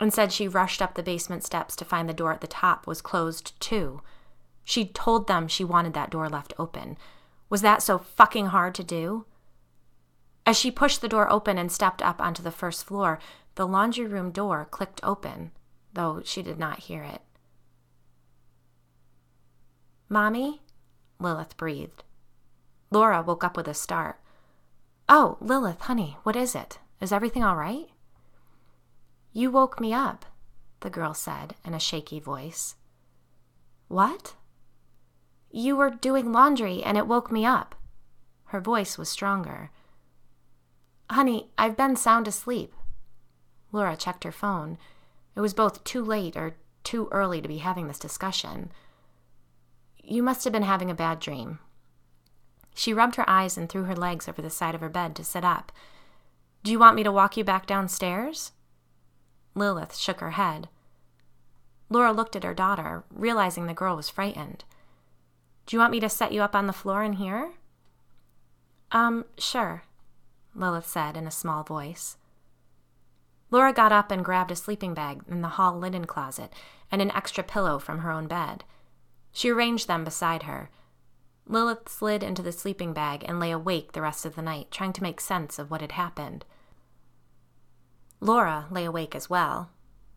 Instead, 0.00 0.32
she 0.32 0.48
rushed 0.48 0.82
up 0.82 0.94
the 0.94 1.02
basement 1.04 1.44
steps 1.44 1.76
to 1.76 1.84
find 1.84 2.08
the 2.08 2.12
door 2.12 2.32
at 2.32 2.40
the 2.40 2.48
top 2.48 2.88
was 2.88 3.00
closed 3.00 3.58
too. 3.60 4.02
She'd 4.64 4.96
told 4.96 5.28
them 5.28 5.46
she 5.46 5.62
wanted 5.62 5.94
that 5.94 6.10
door 6.10 6.28
left 6.28 6.54
open. 6.58 6.98
Was 7.48 7.62
that 7.62 7.80
so 7.80 7.96
fucking 7.96 8.46
hard 8.46 8.74
to 8.74 8.82
do? 8.82 9.26
As 10.44 10.58
she 10.58 10.72
pushed 10.72 11.02
the 11.02 11.08
door 11.08 11.30
open 11.30 11.56
and 11.56 11.70
stepped 11.70 12.02
up 12.02 12.20
onto 12.20 12.42
the 12.42 12.50
first 12.50 12.84
floor, 12.84 13.20
the 13.54 13.66
laundry 13.66 14.06
room 14.06 14.32
door 14.32 14.66
clicked 14.68 15.00
open, 15.04 15.52
though 15.92 16.20
she 16.24 16.42
did 16.42 16.58
not 16.58 16.80
hear 16.80 17.04
it. 17.04 17.22
Mommy? 20.12 20.60
Lilith 21.18 21.56
breathed. 21.56 22.04
Laura 22.90 23.22
woke 23.22 23.42
up 23.42 23.56
with 23.56 23.66
a 23.66 23.72
start. 23.72 24.20
Oh, 25.08 25.38
Lilith, 25.40 25.80
honey, 25.80 26.18
what 26.22 26.36
is 26.36 26.54
it? 26.54 26.78
Is 27.00 27.12
everything 27.12 27.42
all 27.42 27.56
right? 27.56 27.88
You 29.32 29.50
woke 29.50 29.80
me 29.80 29.94
up, 29.94 30.26
the 30.80 30.90
girl 30.90 31.14
said 31.14 31.54
in 31.64 31.72
a 31.72 31.80
shaky 31.80 32.20
voice. 32.20 32.74
What? 33.88 34.34
You 35.50 35.76
were 35.76 35.88
doing 35.88 36.30
laundry 36.30 36.82
and 36.82 36.98
it 36.98 37.06
woke 37.06 37.32
me 37.32 37.46
up. 37.46 37.74
Her 38.48 38.60
voice 38.60 38.98
was 38.98 39.08
stronger. 39.08 39.70
Honey, 41.10 41.48
I've 41.56 41.78
been 41.78 41.96
sound 41.96 42.28
asleep. 42.28 42.74
Laura 43.72 43.96
checked 43.96 44.24
her 44.24 44.32
phone. 44.32 44.76
It 45.34 45.40
was 45.40 45.54
both 45.54 45.82
too 45.84 46.04
late 46.04 46.36
or 46.36 46.56
too 46.84 47.08
early 47.10 47.40
to 47.40 47.48
be 47.48 47.58
having 47.58 47.88
this 47.88 47.98
discussion. 47.98 48.72
You 50.02 50.22
must 50.22 50.44
have 50.44 50.52
been 50.52 50.62
having 50.62 50.90
a 50.90 50.94
bad 50.94 51.20
dream. 51.20 51.58
She 52.74 52.94
rubbed 52.94 53.16
her 53.16 53.28
eyes 53.28 53.56
and 53.56 53.68
threw 53.68 53.84
her 53.84 53.96
legs 53.96 54.28
over 54.28 54.42
the 54.42 54.50
side 54.50 54.74
of 54.74 54.80
her 54.80 54.88
bed 54.88 55.14
to 55.16 55.24
sit 55.24 55.44
up. 55.44 55.72
Do 56.62 56.70
you 56.70 56.78
want 56.78 56.96
me 56.96 57.02
to 57.02 57.12
walk 57.12 57.36
you 57.36 57.44
back 57.44 57.66
downstairs? 57.66 58.52
Lilith 59.54 59.96
shook 59.96 60.20
her 60.20 60.32
head. 60.32 60.68
Laura 61.90 62.12
looked 62.12 62.34
at 62.36 62.44
her 62.44 62.54
daughter, 62.54 63.04
realizing 63.10 63.66
the 63.66 63.74
girl 63.74 63.96
was 63.96 64.08
frightened. 64.08 64.64
Do 65.66 65.76
you 65.76 65.80
want 65.80 65.92
me 65.92 66.00
to 66.00 66.08
set 66.08 66.32
you 66.32 66.42
up 66.42 66.56
on 66.56 66.66
the 66.66 66.72
floor 66.72 67.02
in 67.02 67.14
here? 67.14 67.52
Um, 68.90 69.26
sure, 69.38 69.84
Lilith 70.54 70.86
said 70.86 71.16
in 71.16 71.26
a 71.26 71.30
small 71.30 71.62
voice. 71.62 72.16
Laura 73.50 73.72
got 73.72 73.92
up 73.92 74.10
and 74.10 74.24
grabbed 74.24 74.50
a 74.50 74.56
sleeping 74.56 74.94
bag 74.94 75.22
in 75.28 75.42
the 75.42 75.48
hall 75.48 75.78
linen 75.78 76.06
closet 76.06 76.52
and 76.90 77.02
an 77.02 77.10
extra 77.10 77.44
pillow 77.44 77.78
from 77.78 77.98
her 77.98 78.10
own 78.10 78.26
bed. 78.26 78.64
She 79.32 79.50
arranged 79.50 79.88
them 79.88 80.04
beside 80.04 80.44
her. 80.44 80.70
Lilith 81.46 81.88
slid 81.88 82.22
into 82.22 82.42
the 82.42 82.52
sleeping 82.52 82.92
bag 82.92 83.24
and 83.26 83.40
lay 83.40 83.50
awake 83.50 83.92
the 83.92 84.02
rest 84.02 84.24
of 84.24 84.36
the 84.36 84.42
night, 84.42 84.70
trying 84.70 84.92
to 84.92 85.02
make 85.02 85.20
sense 85.20 85.58
of 85.58 85.70
what 85.70 85.80
had 85.80 85.92
happened. 85.92 86.44
Laura 88.20 88.66
lay 88.70 88.84
awake 88.84 89.16
as 89.16 89.28
well, 89.28 89.70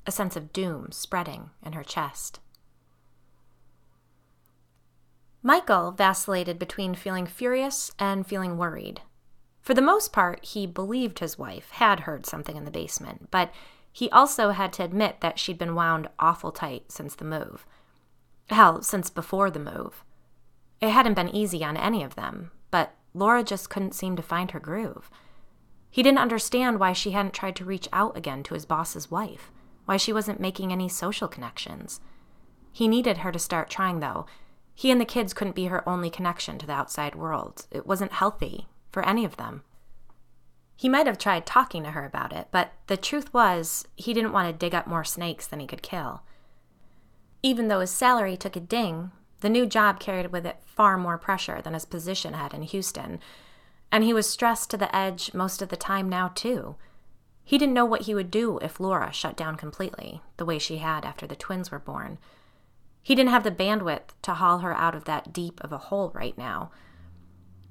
a 0.05 0.11
sense 0.11 0.35
of 0.35 0.53
doom 0.53 0.91
spreading 0.91 1.49
in 1.65 1.73
her 1.73 1.83
chest. 1.83 2.39
Michael 5.41 5.91
vacillated 5.91 6.59
between 6.59 6.95
feeling 6.95 7.25
furious 7.25 7.91
and 7.97 8.25
feeling 8.25 8.57
worried. 8.57 9.01
For 9.61 9.73
the 9.73 9.81
most 9.81 10.13
part, 10.13 10.43
he 10.45 10.67
believed 10.67 11.19
his 11.19 11.37
wife 11.39 11.71
had 11.71 12.01
heard 12.01 12.25
something 12.25 12.55
in 12.55 12.65
the 12.65 12.71
basement, 12.71 13.29
but 13.31 13.51
he 13.91 14.09
also 14.11 14.51
had 14.51 14.73
to 14.73 14.83
admit 14.83 15.21
that 15.21 15.39
she'd 15.39 15.57
been 15.57 15.73
wound 15.73 16.07
awful 16.19 16.51
tight 16.51 16.91
since 16.91 17.15
the 17.15 17.25
move. 17.25 17.65
Hell, 18.49 18.81
since 18.81 19.09
before 19.09 19.49
the 19.49 19.59
move. 19.59 20.03
It 20.81 20.89
hadn't 20.89 21.15
been 21.15 21.29
easy 21.29 21.63
on 21.63 21.77
any 21.77 22.03
of 22.03 22.15
them, 22.15 22.51
but 22.69 22.93
Laura 23.13 23.43
just 23.43 23.69
couldn't 23.69 23.95
seem 23.95 24.15
to 24.15 24.21
find 24.21 24.51
her 24.51 24.59
groove. 24.59 25.09
He 25.89 26.03
didn't 26.03 26.19
understand 26.19 26.79
why 26.79 26.93
she 26.93 27.11
hadn't 27.11 27.33
tried 27.33 27.55
to 27.55 27.65
reach 27.65 27.87
out 27.93 28.17
again 28.17 28.43
to 28.43 28.53
his 28.53 28.65
boss's 28.65 29.09
wife, 29.09 29.51
why 29.85 29.97
she 29.97 30.11
wasn't 30.11 30.39
making 30.39 30.71
any 30.71 30.89
social 30.89 31.27
connections. 31.27 32.01
He 32.71 32.87
needed 32.87 33.19
her 33.19 33.31
to 33.31 33.39
start 33.39 33.69
trying, 33.69 34.01
though. 34.01 34.25
He 34.73 34.91
and 34.91 34.99
the 34.99 35.05
kids 35.05 35.33
couldn't 35.33 35.55
be 35.55 35.67
her 35.67 35.87
only 35.87 36.09
connection 36.09 36.57
to 36.57 36.67
the 36.67 36.73
outside 36.73 37.15
world. 37.15 37.65
It 37.71 37.87
wasn't 37.87 38.11
healthy 38.11 38.67
for 38.91 39.05
any 39.05 39.23
of 39.23 39.37
them. 39.37 39.63
He 40.75 40.89
might 40.89 41.07
have 41.07 41.17
tried 41.17 41.45
talking 41.45 41.83
to 41.83 41.91
her 41.91 42.03
about 42.03 42.33
it, 42.33 42.49
but 42.51 42.73
the 42.87 42.97
truth 42.97 43.33
was, 43.33 43.87
he 43.95 44.13
didn't 44.13 44.33
want 44.33 44.47
to 44.49 44.57
dig 44.57 44.75
up 44.75 44.87
more 44.87 45.05
snakes 45.05 45.47
than 45.47 45.61
he 45.61 45.67
could 45.67 45.81
kill. 45.81 46.23
Even 47.45 47.67
though 47.67 47.81
his 47.81 47.91
salary 47.91 48.35
took 48.35 48.55
a 48.55 48.59
ding, 48.59 49.11
the 49.41 49.49
new 49.49 49.67
job 49.67 49.99
carried 49.99 50.31
with 50.31 50.47
it 50.47 50.63
far 50.65 50.97
more 50.97 51.19
pressure 51.19 51.61
than 51.61 51.75
his 51.75 51.85
position 51.85 52.33
had 52.33 52.55
in 52.55 52.63
Houston, 52.63 53.19
and 53.91 54.03
he 54.03 54.15
was 54.15 54.27
stressed 54.27 54.71
to 54.71 54.77
the 54.77 54.93
edge 54.95 55.31
most 55.31 55.61
of 55.61 55.69
the 55.69 55.77
time 55.77 56.09
now, 56.09 56.29
too. 56.29 56.75
He 57.43 57.59
didn't 57.59 57.75
know 57.75 57.85
what 57.85 58.01
he 58.01 58.15
would 58.15 58.31
do 58.31 58.57
if 58.63 58.79
Laura 58.79 59.13
shut 59.13 59.37
down 59.37 59.57
completely, 59.57 60.23
the 60.37 60.45
way 60.45 60.57
she 60.57 60.77
had 60.77 61.05
after 61.05 61.27
the 61.27 61.35
twins 61.35 61.69
were 61.69 61.77
born. 61.77 62.17
He 63.03 63.13
didn't 63.13 63.29
have 63.29 63.43
the 63.43 63.51
bandwidth 63.51 64.15
to 64.23 64.33
haul 64.33 64.57
her 64.59 64.75
out 64.75 64.95
of 64.95 65.05
that 65.05 65.31
deep 65.31 65.63
of 65.63 65.71
a 65.71 65.77
hole 65.77 66.11
right 66.15 66.35
now. 66.39 66.71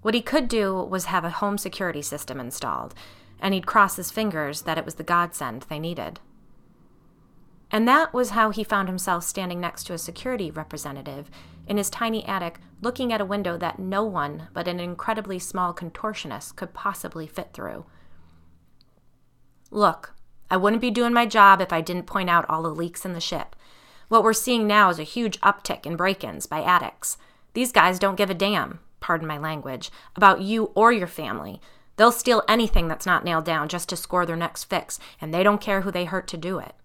What 0.03 0.15
he 0.15 0.23
could 0.23 0.47
do 0.47 0.85
was 0.85 1.07
have 1.07 1.25
a 1.25 1.31
home 1.31 1.59
security 1.59 2.03
system 2.03 2.39
installed, 2.39 2.95
and 3.41 3.53
he'd 3.53 3.67
cross 3.67 3.97
his 3.97 4.13
fingers 4.13 4.63
that 4.63 4.79
it 4.79 4.85
was 4.85 4.95
the 4.95 5.03
godsend 5.03 5.63
they 5.63 5.81
needed. 5.81 6.21
And 7.75 7.89
that 7.89 8.15
was 8.15 8.31
how 8.31 8.51
he 8.51 8.63
found 8.63 8.89
himself 8.89 9.25
standing 9.25 9.61
next 9.61 9.83
to 9.89 9.95
a 9.95 9.99
security 9.99 10.49
representative 10.49 11.29
in 11.67 11.77
his 11.77 11.91
tiny 11.91 12.25
attic, 12.25 12.61
looking 12.81 13.13
at 13.13 13.21
a 13.21 13.25
window 13.25 13.57
that 13.57 13.81
no 13.81 14.05
one 14.05 14.47
but 14.53 14.69
an 14.69 14.79
incredibly 14.79 15.41
small 15.41 15.75
contortionist 15.75 16.55
could 16.55 16.73
possibly 16.73 17.27
fit 17.27 17.53
through. 17.53 17.85
Look, 19.73 20.15
I 20.49 20.57
wouldn't 20.57 20.83
be 20.83 20.93
doing 20.93 21.13
my 21.13 21.27
job 21.27 21.61
if 21.61 21.73
I 21.73 21.81
didn't 21.81 22.07
point 22.07 22.31
out 22.31 22.49
all 22.49 22.63
the 22.63 22.69
leaks 22.69 23.05
in 23.05 23.13
the 23.13 23.19
ship. 23.19 23.57
What 24.07 24.23
we're 24.23 24.35
seeing 24.35 24.69
now 24.69 24.89
is 24.91 25.01
a 25.01 25.03
huge 25.03 25.41
uptick 25.41 25.85
in 25.85 25.97
break 25.97 26.23
ins 26.23 26.47
by 26.47 26.63
addicts. 26.63 27.19
These 27.55 27.73
guys 27.73 27.99
don't 27.99 28.15
give 28.15 28.31
a 28.31 28.35
damn, 28.35 28.79
pardon 29.01 29.27
my 29.27 29.37
language, 29.37 29.91
about 30.15 30.43
you 30.43 30.71
or 30.77 30.93
your 30.93 31.09
family. 31.09 31.61
They'll 31.97 32.13
steal 32.13 32.45
anything 32.47 32.87
that's 32.87 33.05
not 33.05 33.25
nailed 33.25 33.47
down 33.47 33.69
just 33.69 33.89
to 33.89 33.97
score 33.97 34.25
their 34.25 34.37
next 34.37 34.63
fix, 34.63 35.01
and 35.21 35.35
they 35.35 35.43
don't 35.43 35.61
care 35.61 35.81
who 35.81 35.91
they 35.91 36.05
hurt 36.05 36.29
to 36.29 36.37
do 36.37 36.61
it. 36.61 36.77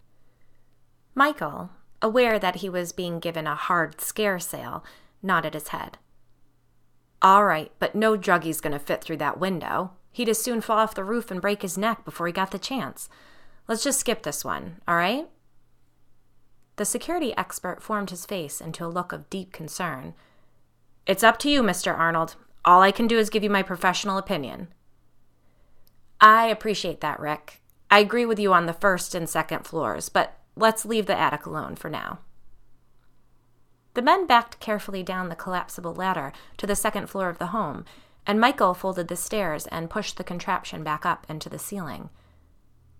Michael, 1.15 1.72
aware 2.02 2.39
that 2.39 2.58
he 2.58 2.69
was 2.69 2.91
being 2.91 3.19
given 3.19 3.48
a 3.48 3.56
hard 3.56 4.00
scare 4.02 4.39
sale, 4.39 4.84
nodded 5.22 5.54
his 5.54 5.69
head. 5.69 5.98
All 7.22 7.43
right, 7.43 7.72
but 7.80 7.95
no 7.95 8.15
druggie's 8.15 8.62
going 8.62 8.74
to 8.74 8.80
fit 8.80 9.04
through 9.04 9.17
that 9.17 9.39
window. 9.39 9.91
He'd 10.12 10.30
as 10.30 10.41
soon 10.41 10.62
fall 10.62 10.80
off 10.80 10.95
the 10.95 11.04
roof 11.04 11.30
and 11.30 11.41
break 11.41 11.62
his 11.62 11.78
neck 11.78 12.06
before 12.06 12.28
he 12.28 12.34
got 12.34 12.52
the 12.52 12.60
chance. 12.60 13.10
Let's 13.67 13.84
just 13.84 14.00
skip 14.00 14.24
this 14.24 14.45
one, 14.45 14.78
all 14.88 14.95
right? 14.95 15.28
The 16.78 16.86
security 16.86 17.36
expert 17.36 17.84
formed 17.84 18.10
his 18.10 18.26
face 18.26 18.62
into 18.62 18.86
a 18.86 18.88
look 18.88 19.12
of 19.12 19.30
deep 19.30 19.52
concern. 19.52 20.13
It's 21.06 21.24
up 21.24 21.38
to 21.39 21.50
you, 21.50 21.62
Mr. 21.62 21.95
Arnold. 21.95 22.36
All 22.63 22.82
I 22.82 22.91
can 22.91 23.06
do 23.06 23.17
is 23.17 23.30
give 23.30 23.43
you 23.43 23.50
my 23.50 23.63
professional 23.63 24.17
opinion. 24.17 24.69
I 26.22 26.48
appreciate 26.48 27.02
that, 27.02 27.19
Rick. 27.19 27.62
I 27.91 28.00
agree 28.00 28.26
with 28.26 28.39
you 28.39 28.54
on 28.54 28.65
the 28.65 28.74
first 28.74 29.13
and 29.13 29.28
second 29.28 29.65
floors, 29.65 30.08
but 30.10 30.38
Let's 30.55 30.85
leave 30.85 31.05
the 31.05 31.17
attic 31.17 31.45
alone 31.45 31.75
for 31.75 31.89
now. 31.89 32.19
The 33.93 34.01
men 34.01 34.27
backed 34.27 34.59
carefully 34.59 35.03
down 35.03 35.29
the 35.29 35.35
collapsible 35.35 35.93
ladder 35.93 36.31
to 36.57 36.67
the 36.67 36.75
second 36.75 37.07
floor 37.07 37.29
of 37.29 37.38
the 37.38 37.47
home, 37.47 37.85
and 38.25 38.39
Michael 38.39 38.73
folded 38.73 39.07
the 39.07 39.15
stairs 39.15 39.67
and 39.67 39.89
pushed 39.89 40.17
the 40.17 40.23
contraption 40.23 40.83
back 40.83 41.05
up 41.05 41.25
into 41.29 41.49
the 41.49 41.59
ceiling. 41.59 42.09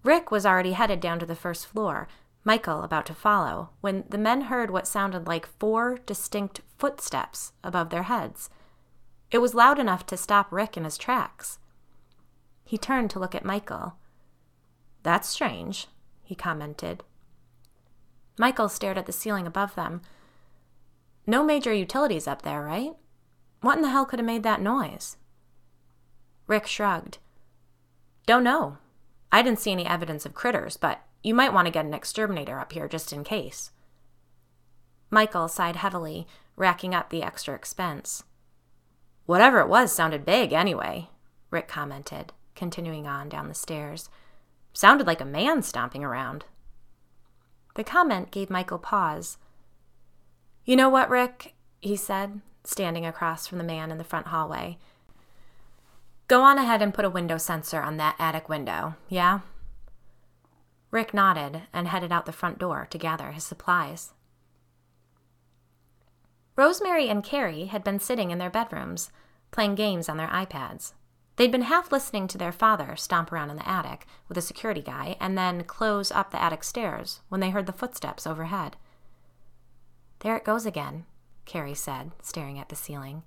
Rick 0.03 0.31
was 0.31 0.45
already 0.45 0.71
headed 0.71 0.99
down 0.99 1.19
to 1.19 1.25
the 1.25 1.35
first 1.35 1.67
floor, 1.67 2.07
Michael 2.43 2.83
about 2.83 3.05
to 3.07 3.13
follow, 3.13 3.69
when 3.81 4.05
the 4.09 4.17
men 4.17 4.41
heard 4.41 4.71
what 4.71 4.88
sounded 4.88 5.27
like 5.27 5.45
four 5.45 5.99
distinct 6.05 6.62
footsteps 6.77 7.51
above 7.63 7.89
their 7.89 8.03
heads. 8.03 8.49
It 9.29 9.39
was 9.39 9.53
loud 9.53 9.77
enough 9.77 10.05
to 10.07 10.17
stop 10.17 10.51
Rick 10.51 10.77
in 10.77 10.85
his 10.85 10.97
tracks. 10.97 11.59
He 12.65 12.77
turned 12.77 13.12
to 13.12 13.19
look 13.19 13.35
at 13.35 13.45
Michael. 13.45 13.95
That's 15.03 15.27
strange, 15.27 15.88
he 16.23 16.33
commented. 16.33 17.03
Michael 18.39 18.69
stared 18.69 18.97
at 18.97 19.06
the 19.06 19.12
ceiling 19.12 19.45
above 19.45 19.75
them. 19.75 20.02
No 21.28 21.43
major 21.43 21.73
utilities 21.73 22.25
up 22.25 22.43
there, 22.43 22.63
right? 22.63 22.93
What 23.60 23.75
in 23.75 23.82
the 23.82 23.89
hell 23.89 24.06
could 24.06 24.17
have 24.17 24.25
made 24.25 24.43
that 24.43 24.62
noise? 24.62 25.17
Rick 26.47 26.65
shrugged. 26.65 27.17
Don't 28.25 28.45
know. 28.45 28.78
I 29.30 29.41
didn't 29.41 29.60
see 29.60 29.73
any 29.73 29.86
evidence 29.86 30.25
of 30.25 30.34
critters, 30.34 30.78
but 30.78 31.02
you 31.21 31.34
might 31.34 31.52
want 31.52 31.65
to 31.65 31.71
get 31.71 31.84
an 31.84 31.93
exterminator 31.93 32.62
up 32.62 32.71
here 32.71 32.88
just 32.88 33.12
in 33.12 33.25
case. 33.25 33.71
Michael 35.10 35.49
sighed 35.49 35.75
heavily, 35.75 36.25
racking 36.56 36.95
up 36.95 37.10
the 37.10 37.21
extra 37.21 37.54
expense. 37.54 38.23
Whatever 39.25 39.60
it 39.60 39.67
was 39.67 39.91
sounded 39.91 40.23
big, 40.23 40.54
anyway, 40.54 41.10
Rick 41.52 41.67
commented, 41.67 42.32
continuing 42.56 43.06
on 43.06 43.28
down 43.28 43.49
the 43.49 43.54
stairs. 43.54 44.10
Sounded 44.71 45.08
like 45.08 45.19
a 45.19 45.25
man 45.25 45.62
stomping 45.62 46.06
around. 46.06 46.45
The 47.75 47.84
comment 47.84 48.32
gave 48.32 48.49
Michael 48.49 48.79
pause. 48.79 49.38
You 50.65 50.75
know 50.75 50.89
what, 50.89 51.10
Rick? 51.10 51.55
he 51.79 51.95
said, 51.95 52.41
standing 52.63 53.05
across 53.05 53.47
from 53.47 53.58
the 53.58 53.63
man 53.63 53.91
in 53.91 53.97
the 53.97 54.03
front 54.03 54.27
hallway. 54.27 54.77
Go 56.27 56.41
on 56.41 56.58
ahead 56.58 56.82
and 56.82 56.93
put 56.93 57.05
a 57.05 57.10
window 57.10 57.38
sensor 57.38 57.82
on 57.82 57.97
that 57.97 58.15
attic 58.19 58.49
window, 58.49 58.95
yeah? 59.08 59.39
Rick 60.91 61.13
nodded 61.13 61.63
and 61.73 61.88
headed 61.88 62.12
out 62.12 62.25
the 62.25 62.32
front 62.32 62.60
door 62.60 62.88
to 62.89 62.97
gather 62.97 63.32
his 63.32 63.43
supplies. 63.43 64.13
Rosemary 66.55 67.08
and 67.08 67.23
Carrie 67.23 67.65
had 67.65 67.84
been 67.84 67.99
sitting 67.99 68.32
in 68.32 68.38
their 68.38 68.49
bedrooms, 68.49 69.12
playing 69.51 69.75
games 69.75 70.10
on 70.10 70.17
their 70.17 70.27
iPads. 70.27 70.93
They'd 71.39 71.54
been 71.54 71.62
half 71.62 71.89
listening 71.89 72.28
to 72.28 72.38
their 72.38 72.52
father 72.52 72.97
stomp 72.97 73.32
around 73.32 73.49
in 73.49 73.56
the 73.56 73.67
attic 73.67 74.06
with 74.28 74.38
a 74.38 74.41
security 74.41 74.82
guy 74.82 75.15
and 75.21 75.38
then 75.38 75.63
close 75.63 76.12
up 76.12 76.32
the 76.32 76.43
attic 76.43 76.65
stairs 76.65 77.21
when 77.30 77.39
they 77.39 77.52
heard 77.52 77.65
the 77.65 77.71
footsteps 77.71 78.28
overhead. 78.28 78.75
There 80.19 80.36
it 80.36 80.43
goes 80.43 80.65
again, 80.65 81.06
Carrie 81.45 81.73
said, 81.73 82.12
staring 82.21 82.60
at 82.60 82.67
the 82.67 82.75
ceiling. 82.75 83.23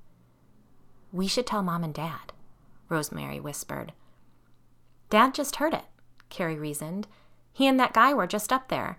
We 1.11 1.27
should 1.27 1.47
tell 1.47 1.63
Mom 1.63 1.83
and 1.83 1.95
Dad, 1.95 2.35
Rosemary 2.91 3.41
whispered. 3.41 3.95
Dad 5.09 5.33
just 5.33 5.57
heard 5.57 5.73
it, 5.73 5.87
Carrie 6.29 6.59
reasoned. 6.59 7.09
He 7.51 7.67
and 7.67 7.81
that 7.81 7.95
guy 7.95 8.13
were 8.13 8.27
just 8.27 8.53
up 8.53 8.69
there. 8.69 8.99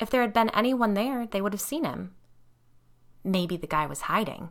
If 0.00 0.08
there 0.08 0.22
had 0.22 0.32
been 0.32 0.48
anyone 0.54 0.94
there, 0.94 1.26
they 1.26 1.42
would 1.42 1.52
have 1.52 1.60
seen 1.60 1.84
him. 1.84 2.14
Maybe 3.22 3.58
the 3.58 3.66
guy 3.66 3.84
was 3.84 4.02
hiding, 4.02 4.48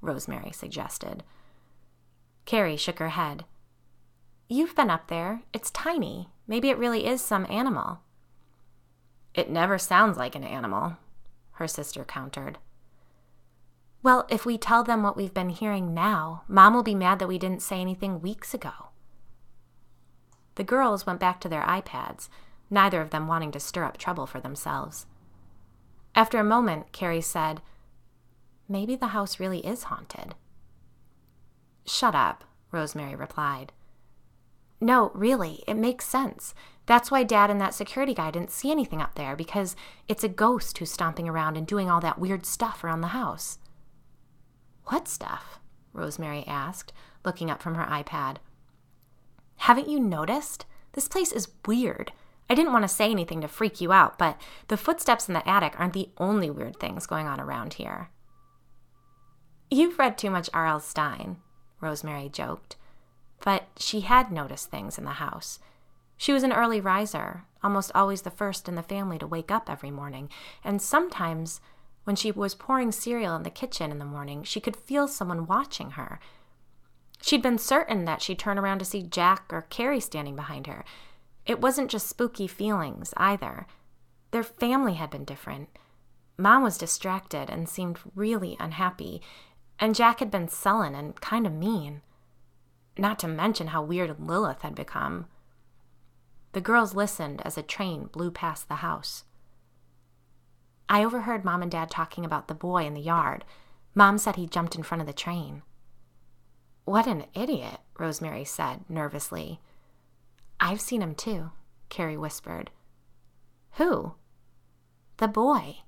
Rosemary 0.00 0.50
suggested. 0.50 1.22
Carrie 2.46 2.76
shook 2.76 2.98
her 3.00 3.10
head. 3.10 3.44
You've 4.48 4.74
been 4.74 4.90
up 4.90 5.08
there. 5.08 5.42
It's 5.52 5.70
tiny. 5.72 6.30
Maybe 6.46 6.70
it 6.70 6.78
really 6.78 7.04
is 7.06 7.20
some 7.20 7.46
animal. 7.50 7.98
It 9.34 9.50
never 9.50 9.76
sounds 9.76 10.16
like 10.16 10.34
an 10.34 10.44
animal, 10.44 10.96
her 11.52 11.68
sister 11.68 12.04
countered. 12.04 12.58
Well, 14.02 14.24
if 14.30 14.46
we 14.46 14.56
tell 14.56 14.84
them 14.84 15.02
what 15.02 15.16
we've 15.16 15.34
been 15.34 15.50
hearing 15.50 15.92
now, 15.92 16.44
Mom 16.46 16.72
will 16.72 16.84
be 16.84 16.94
mad 16.94 17.18
that 17.18 17.28
we 17.28 17.38
didn't 17.38 17.62
say 17.62 17.80
anything 17.80 18.22
weeks 18.22 18.54
ago. 18.54 18.70
The 20.54 20.64
girls 20.64 21.04
went 21.04 21.20
back 21.20 21.40
to 21.40 21.48
their 21.48 21.62
iPads, 21.62 22.28
neither 22.70 23.00
of 23.00 23.10
them 23.10 23.26
wanting 23.26 23.50
to 23.52 23.60
stir 23.60 23.84
up 23.84 23.98
trouble 23.98 24.26
for 24.26 24.40
themselves. 24.40 25.06
After 26.14 26.38
a 26.38 26.44
moment, 26.44 26.92
Carrie 26.92 27.20
said, 27.20 27.60
Maybe 28.68 28.96
the 28.96 29.08
house 29.08 29.38
really 29.38 29.66
is 29.66 29.84
haunted. 29.84 30.34
Shut 31.86 32.14
up, 32.14 32.44
Rosemary 32.72 33.14
replied. 33.14 33.72
No, 34.80 35.10
really, 35.14 35.62
it 35.66 35.74
makes 35.74 36.04
sense. 36.04 36.54
That's 36.84 37.10
why 37.10 37.22
Dad 37.22 37.50
and 37.50 37.60
that 37.60 37.74
security 37.74 38.14
guy 38.14 38.30
didn't 38.30 38.50
see 38.50 38.70
anything 38.70 39.00
up 39.00 39.14
there, 39.14 39.34
because 39.34 39.74
it's 40.08 40.22
a 40.24 40.28
ghost 40.28 40.78
who's 40.78 40.92
stomping 40.92 41.28
around 41.28 41.56
and 41.56 41.66
doing 41.66 41.90
all 41.90 42.00
that 42.00 42.18
weird 42.18 42.44
stuff 42.44 42.84
around 42.84 43.00
the 43.00 43.08
house. 43.08 43.58
What 44.84 45.08
stuff? 45.08 45.58
Rosemary 45.92 46.44
asked, 46.46 46.92
looking 47.24 47.50
up 47.50 47.62
from 47.62 47.74
her 47.74 47.86
iPad. 47.86 48.36
Haven't 49.56 49.88
you 49.88 49.98
noticed? 49.98 50.66
This 50.92 51.08
place 51.08 51.32
is 51.32 51.48
weird. 51.66 52.12
I 52.48 52.54
didn't 52.54 52.72
want 52.72 52.84
to 52.84 52.88
say 52.88 53.10
anything 53.10 53.40
to 53.40 53.48
freak 53.48 53.80
you 53.80 53.92
out, 53.92 54.18
but 54.18 54.40
the 54.68 54.76
footsteps 54.76 55.26
in 55.26 55.34
the 55.34 55.48
attic 55.48 55.74
aren't 55.80 55.94
the 55.94 56.10
only 56.18 56.50
weird 56.50 56.78
things 56.78 57.06
going 57.06 57.26
on 57.26 57.40
around 57.40 57.74
here. 57.74 58.10
You've 59.70 59.98
read 59.98 60.16
too 60.16 60.30
much 60.30 60.48
R.L. 60.54 60.78
Stine, 60.78 61.38
Rosemary 61.80 62.28
joked. 62.28 62.76
But 63.44 63.68
she 63.76 64.00
had 64.00 64.32
noticed 64.32 64.70
things 64.70 64.98
in 64.98 65.04
the 65.04 65.12
house. 65.12 65.58
She 66.16 66.32
was 66.32 66.42
an 66.42 66.52
early 66.52 66.80
riser, 66.80 67.44
almost 67.62 67.92
always 67.94 68.22
the 68.22 68.30
first 68.30 68.68
in 68.68 68.74
the 68.74 68.82
family 68.82 69.18
to 69.18 69.26
wake 69.26 69.50
up 69.50 69.68
every 69.68 69.90
morning, 69.90 70.30
and 70.64 70.80
sometimes 70.80 71.60
when 72.04 72.16
she 72.16 72.30
was 72.30 72.54
pouring 72.54 72.92
cereal 72.92 73.34
in 73.36 73.42
the 73.42 73.50
kitchen 73.50 73.90
in 73.90 73.98
the 73.98 74.04
morning, 74.04 74.44
she 74.44 74.60
could 74.60 74.76
feel 74.76 75.08
someone 75.08 75.46
watching 75.46 75.92
her. 75.92 76.20
She'd 77.20 77.42
been 77.42 77.58
certain 77.58 78.04
that 78.04 78.22
she'd 78.22 78.38
turn 78.38 78.58
around 78.58 78.78
to 78.78 78.84
see 78.84 79.02
Jack 79.02 79.52
or 79.52 79.62
Carrie 79.62 80.00
standing 80.00 80.36
behind 80.36 80.68
her. 80.68 80.84
It 81.44 81.60
wasn't 81.60 81.90
just 81.90 82.06
spooky 82.06 82.46
feelings, 82.46 83.12
either. 83.16 83.66
Their 84.30 84.44
family 84.44 84.94
had 84.94 85.10
been 85.10 85.24
different. 85.24 85.68
Mom 86.38 86.62
was 86.62 86.78
distracted 86.78 87.50
and 87.50 87.68
seemed 87.68 87.98
really 88.14 88.56
unhappy, 88.60 89.20
and 89.78 89.94
Jack 89.94 90.20
had 90.20 90.30
been 90.30 90.48
sullen 90.48 90.94
and 90.94 91.20
kind 91.20 91.46
of 91.46 91.52
mean. 91.52 92.02
Not 92.98 93.18
to 93.20 93.28
mention 93.28 93.68
how 93.68 93.82
weird 93.82 94.18
Lilith 94.18 94.62
had 94.62 94.74
become. 94.74 95.26
The 96.52 96.60
girls 96.60 96.94
listened 96.94 97.42
as 97.44 97.58
a 97.58 97.62
train 97.62 98.06
blew 98.06 98.30
past 98.30 98.68
the 98.68 98.76
house. 98.76 99.24
I 100.88 101.04
overheard 101.04 101.44
Mom 101.44 101.62
and 101.62 101.70
Dad 101.70 101.90
talking 101.90 102.24
about 102.24 102.48
the 102.48 102.54
boy 102.54 102.86
in 102.86 102.94
the 102.94 103.00
yard. 103.00 103.44
Mom 103.94 104.18
said 104.18 104.36
he 104.36 104.46
jumped 104.46 104.74
in 104.74 104.82
front 104.82 105.00
of 105.00 105.06
the 105.06 105.12
train. 105.12 105.62
What 106.84 107.06
an 107.06 107.26
idiot, 107.34 107.80
Rosemary 107.98 108.44
said 108.44 108.88
nervously. 108.88 109.60
I've 110.60 110.80
seen 110.80 111.02
him 111.02 111.14
too, 111.14 111.50
Carrie 111.88 112.16
whispered. 112.16 112.70
Who? 113.72 114.14
The 115.18 115.28
boy. 115.28 115.78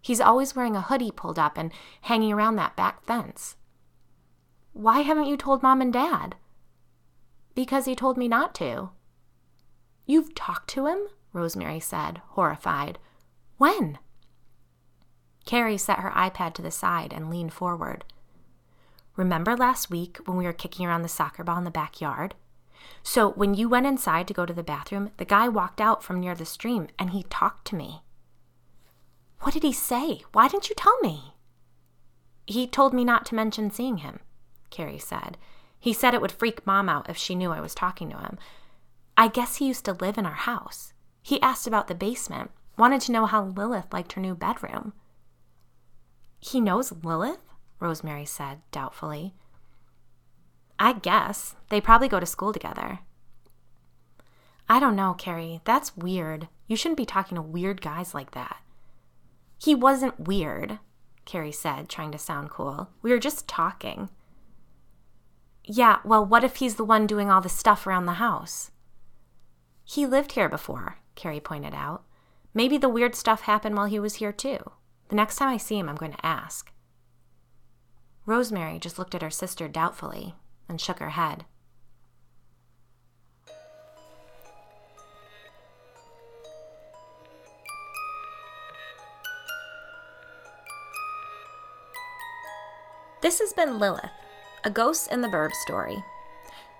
He's 0.00 0.20
always 0.20 0.56
wearing 0.56 0.76
a 0.76 0.82
hoodie 0.82 1.10
pulled 1.10 1.38
up 1.38 1.58
and 1.58 1.72
hanging 2.02 2.32
around 2.32 2.56
that 2.56 2.76
back 2.76 3.02
fence. 3.04 3.56
Why 4.72 5.00
haven't 5.00 5.26
you 5.26 5.36
told 5.36 5.62
mom 5.62 5.80
and 5.80 5.92
dad? 5.92 6.36
Because 7.54 7.84
he 7.84 7.94
told 7.94 8.16
me 8.16 8.28
not 8.28 8.54
to. 8.56 8.90
You've 10.06 10.34
talked 10.34 10.70
to 10.70 10.86
him? 10.86 10.98
Rosemary 11.32 11.80
said, 11.80 12.20
horrified. 12.30 12.98
When? 13.58 13.98
Carrie 15.44 15.78
set 15.78 15.98
her 15.98 16.10
iPad 16.10 16.54
to 16.54 16.62
the 16.62 16.70
side 16.70 17.12
and 17.12 17.30
leaned 17.30 17.52
forward. 17.52 18.04
Remember 19.16 19.56
last 19.56 19.90
week 19.90 20.18
when 20.24 20.36
we 20.36 20.44
were 20.44 20.52
kicking 20.52 20.86
around 20.86 21.02
the 21.02 21.08
soccer 21.08 21.44
ball 21.44 21.58
in 21.58 21.64
the 21.64 21.70
backyard? 21.70 22.34
So 23.02 23.30
when 23.30 23.54
you 23.54 23.68
went 23.68 23.86
inside 23.86 24.26
to 24.28 24.34
go 24.34 24.46
to 24.46 24.52
the 24.52 24.62
bathroom, 24.62 25.10
the 25.16 25.24
guy 25.24 25.48
walked 25.48 25.80
out 25.80 26.02
from 26.02 26.20
near 26.20 26.34
the 26.34 26.46
stream 26.46 26.88
and 26.98 27.10
he 27.10 27.24
talked 27.24 27.66
to 27.68 27.76
me. 27.76 28.02
What 29.40 29.54
did 29.54 29.62
he 29.62 29.72
say? 29.72 30.22
Why 30.32 30.48
didn't 30.48 30.68
you 30.68 30.74
tell 30.74 30.98
me? 31.00 31.34
He 32.46 32.66
told 32.66 32.92
me 32.92 33.04
not 33.04 33.24
to 33.26 33.34
mention 33.34 33.70
seeing 33.70 33.98
him, 33.98 34.20
Carrie 34.70 34.98
said. 34.98 35.38
He 35.78 35.92
said 35.92 36.14
it 36.14 36.20
would 36.20 36.32
freak 36.32 36.66
Mom 36.66 36.88
out 36.88 37.08
if 37.08 37.16
she 37.16 37.34
knew 37.34 37.50
I 37.50 37.60
was 37.60 37.74
talking 37.74 38.10
to 38.10 38.18
him. 38.18 38.38
I 39.16 39.28
guess 39.28 39.56
he 39.56 39.68
used 39.68 39.84
to 39.86 39.92
live 39.92 40.18
in 40.18 40.26
our 40.26 40.32
house. 40.32 40.92
He 41.22 41.40
asked 41.40 41.66
about 41.66 41.88
the 41.88 41.94
basement, 41.94 42.50
wanted 42.76 43.00
to 43.02 43.12
know 43.12 43.26
how 43.26 43.44
Lilith 43.44 43.92
liked 43.92 44.12
her 44.12 44.20
new 44.20 44.34
bedroom. 44.34 44.92
He 46.38 46.60
knows 46.60 46.92
Lilith? 47.02 47.42
Rosemary 47.78 48.26
said 48.26 48.60
doubtfully. 48.70 49.34
I 50.78 50.94
guess. 50.94 51.56
They 51.68 51.80
probably 51.80 52.08
go 52.08 52.20
to 52.20 52.26
school 52.26 52.52
together. 52.52 53.00
I 54.68 54.80
don't 54.80 54.96
know, 54.96 55.14
Carrie. 55.14 55.60
That's 55.64 55.96
weird. 55.96 56.48
You 56.66 56.76
shouldn't 56.76 56.96
be 56.96 57.06
talking 57.06 57.36
to 57.36 57.42
weird 57.42 57.80
guys 57.80 58.14
like 58.14 58.30
that. 58.32 58.58
He 59.62 59.74
wasn't 59.74 60.26
weird, 60.26 60.78
Carrie 61.26 61.52
said, 61.52 61.88
trying 61.88 62.12
to 62.12 62.18
sound 62.18 62.50
cool. 62.50 62.88
We 63.02 63.10
were 63.10 63.18
just 63.18 63.46
talking. 63.46 64.08
Yeah, 65.64 65.98
well, 66.04 66.24
what 66.24 66.44
if 66.44 66.56
he's 66.56 66.76
the 66.76 66.84
one 66.84 67.06
doing 67.06 67.30
all 67.30 67.42
the 67.42 67.50
stuff 67.50 67.86
around 67.86 68.06
the 68.06 68.14
house? 68.14 68.70
He 69.84 70.06
lived 70.06 70.32
here 70.32 70.48
before, 70.48 70.98
Carrie 71.14 71.40
pointed 71.40 71.74
out. 71.74 72.04
Maybe 72.54 72.78
the 72.78 72.88
weird 72.88 73.14
stuff 73.14 73.42
happened 73.42 73.76
while 73.76 73.86
he 73.86 74.00
was 74.00 74.16
here, 74.16 74.32
too. 74.32 74.58
The 75.08 75.16
next 75.16 75.36
time 75.36 75.48
I 75.48 75.58
see 75.58 75.78
him, 75.78 75.88
I'm 75.88 75.96
going 75.96 76.12
to 76.12 76.26
ask. 76.26 76.72
Rosemary 78.24 78.78
just 78.78 78.98
looked 78.98 79.14
at 79.14 79.22
her 79.22 79.30
sister 79.30 79.68
doubtfully 79.68 80.34
and 80.68 80.80
shook 80.80 81.00
her 81.00 81.10
head. 81.10 81.44
This 93.22 93.38
has 93.40 93.52
been 93.52 93.78
Lilith, 93.78 94.10
a 94.64 94.70
Ghost 94.70 95.12
in 95.12 95.20
the 95.20 95.28
Burb 95.28 95.52
story. 95.52 96.02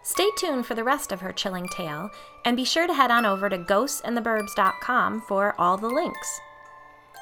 Stay 0.03 0.29
tuned 0.39 0.65
for 0.65 0.75
the 0.75 0.85
rest 0.85 1.13
of 1.13 1.21
her 1.21 1.33
chilling 1.33 1.69
tale, 1.69 2.11
and 2.47 2.57
be 2.57 2.65
sure 2.65 2.87
to 2.87 2.95
head 2.95 3.11
on 3.11 3.27
over 3.27 3.51
to 3.51 3.59
ghostsintheburbs.com 3.59 5.21
for 5.29 5.55
all 5.59 5.77
the 5.77 5.89
links. 5.89 6.41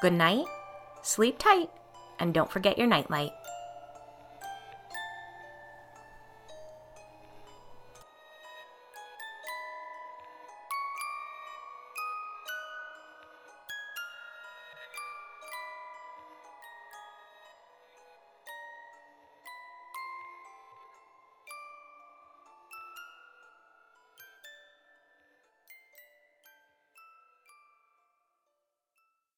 Good 0.01 0.13
night, 0.13 0.45
sleep 1.01 1.37
tight, 1.37 1.69
and 2.17 2.33
don't 2.33 2.49
forget 2.49 2.77
your 2.77 2.87
nightlight. 2.87 3.31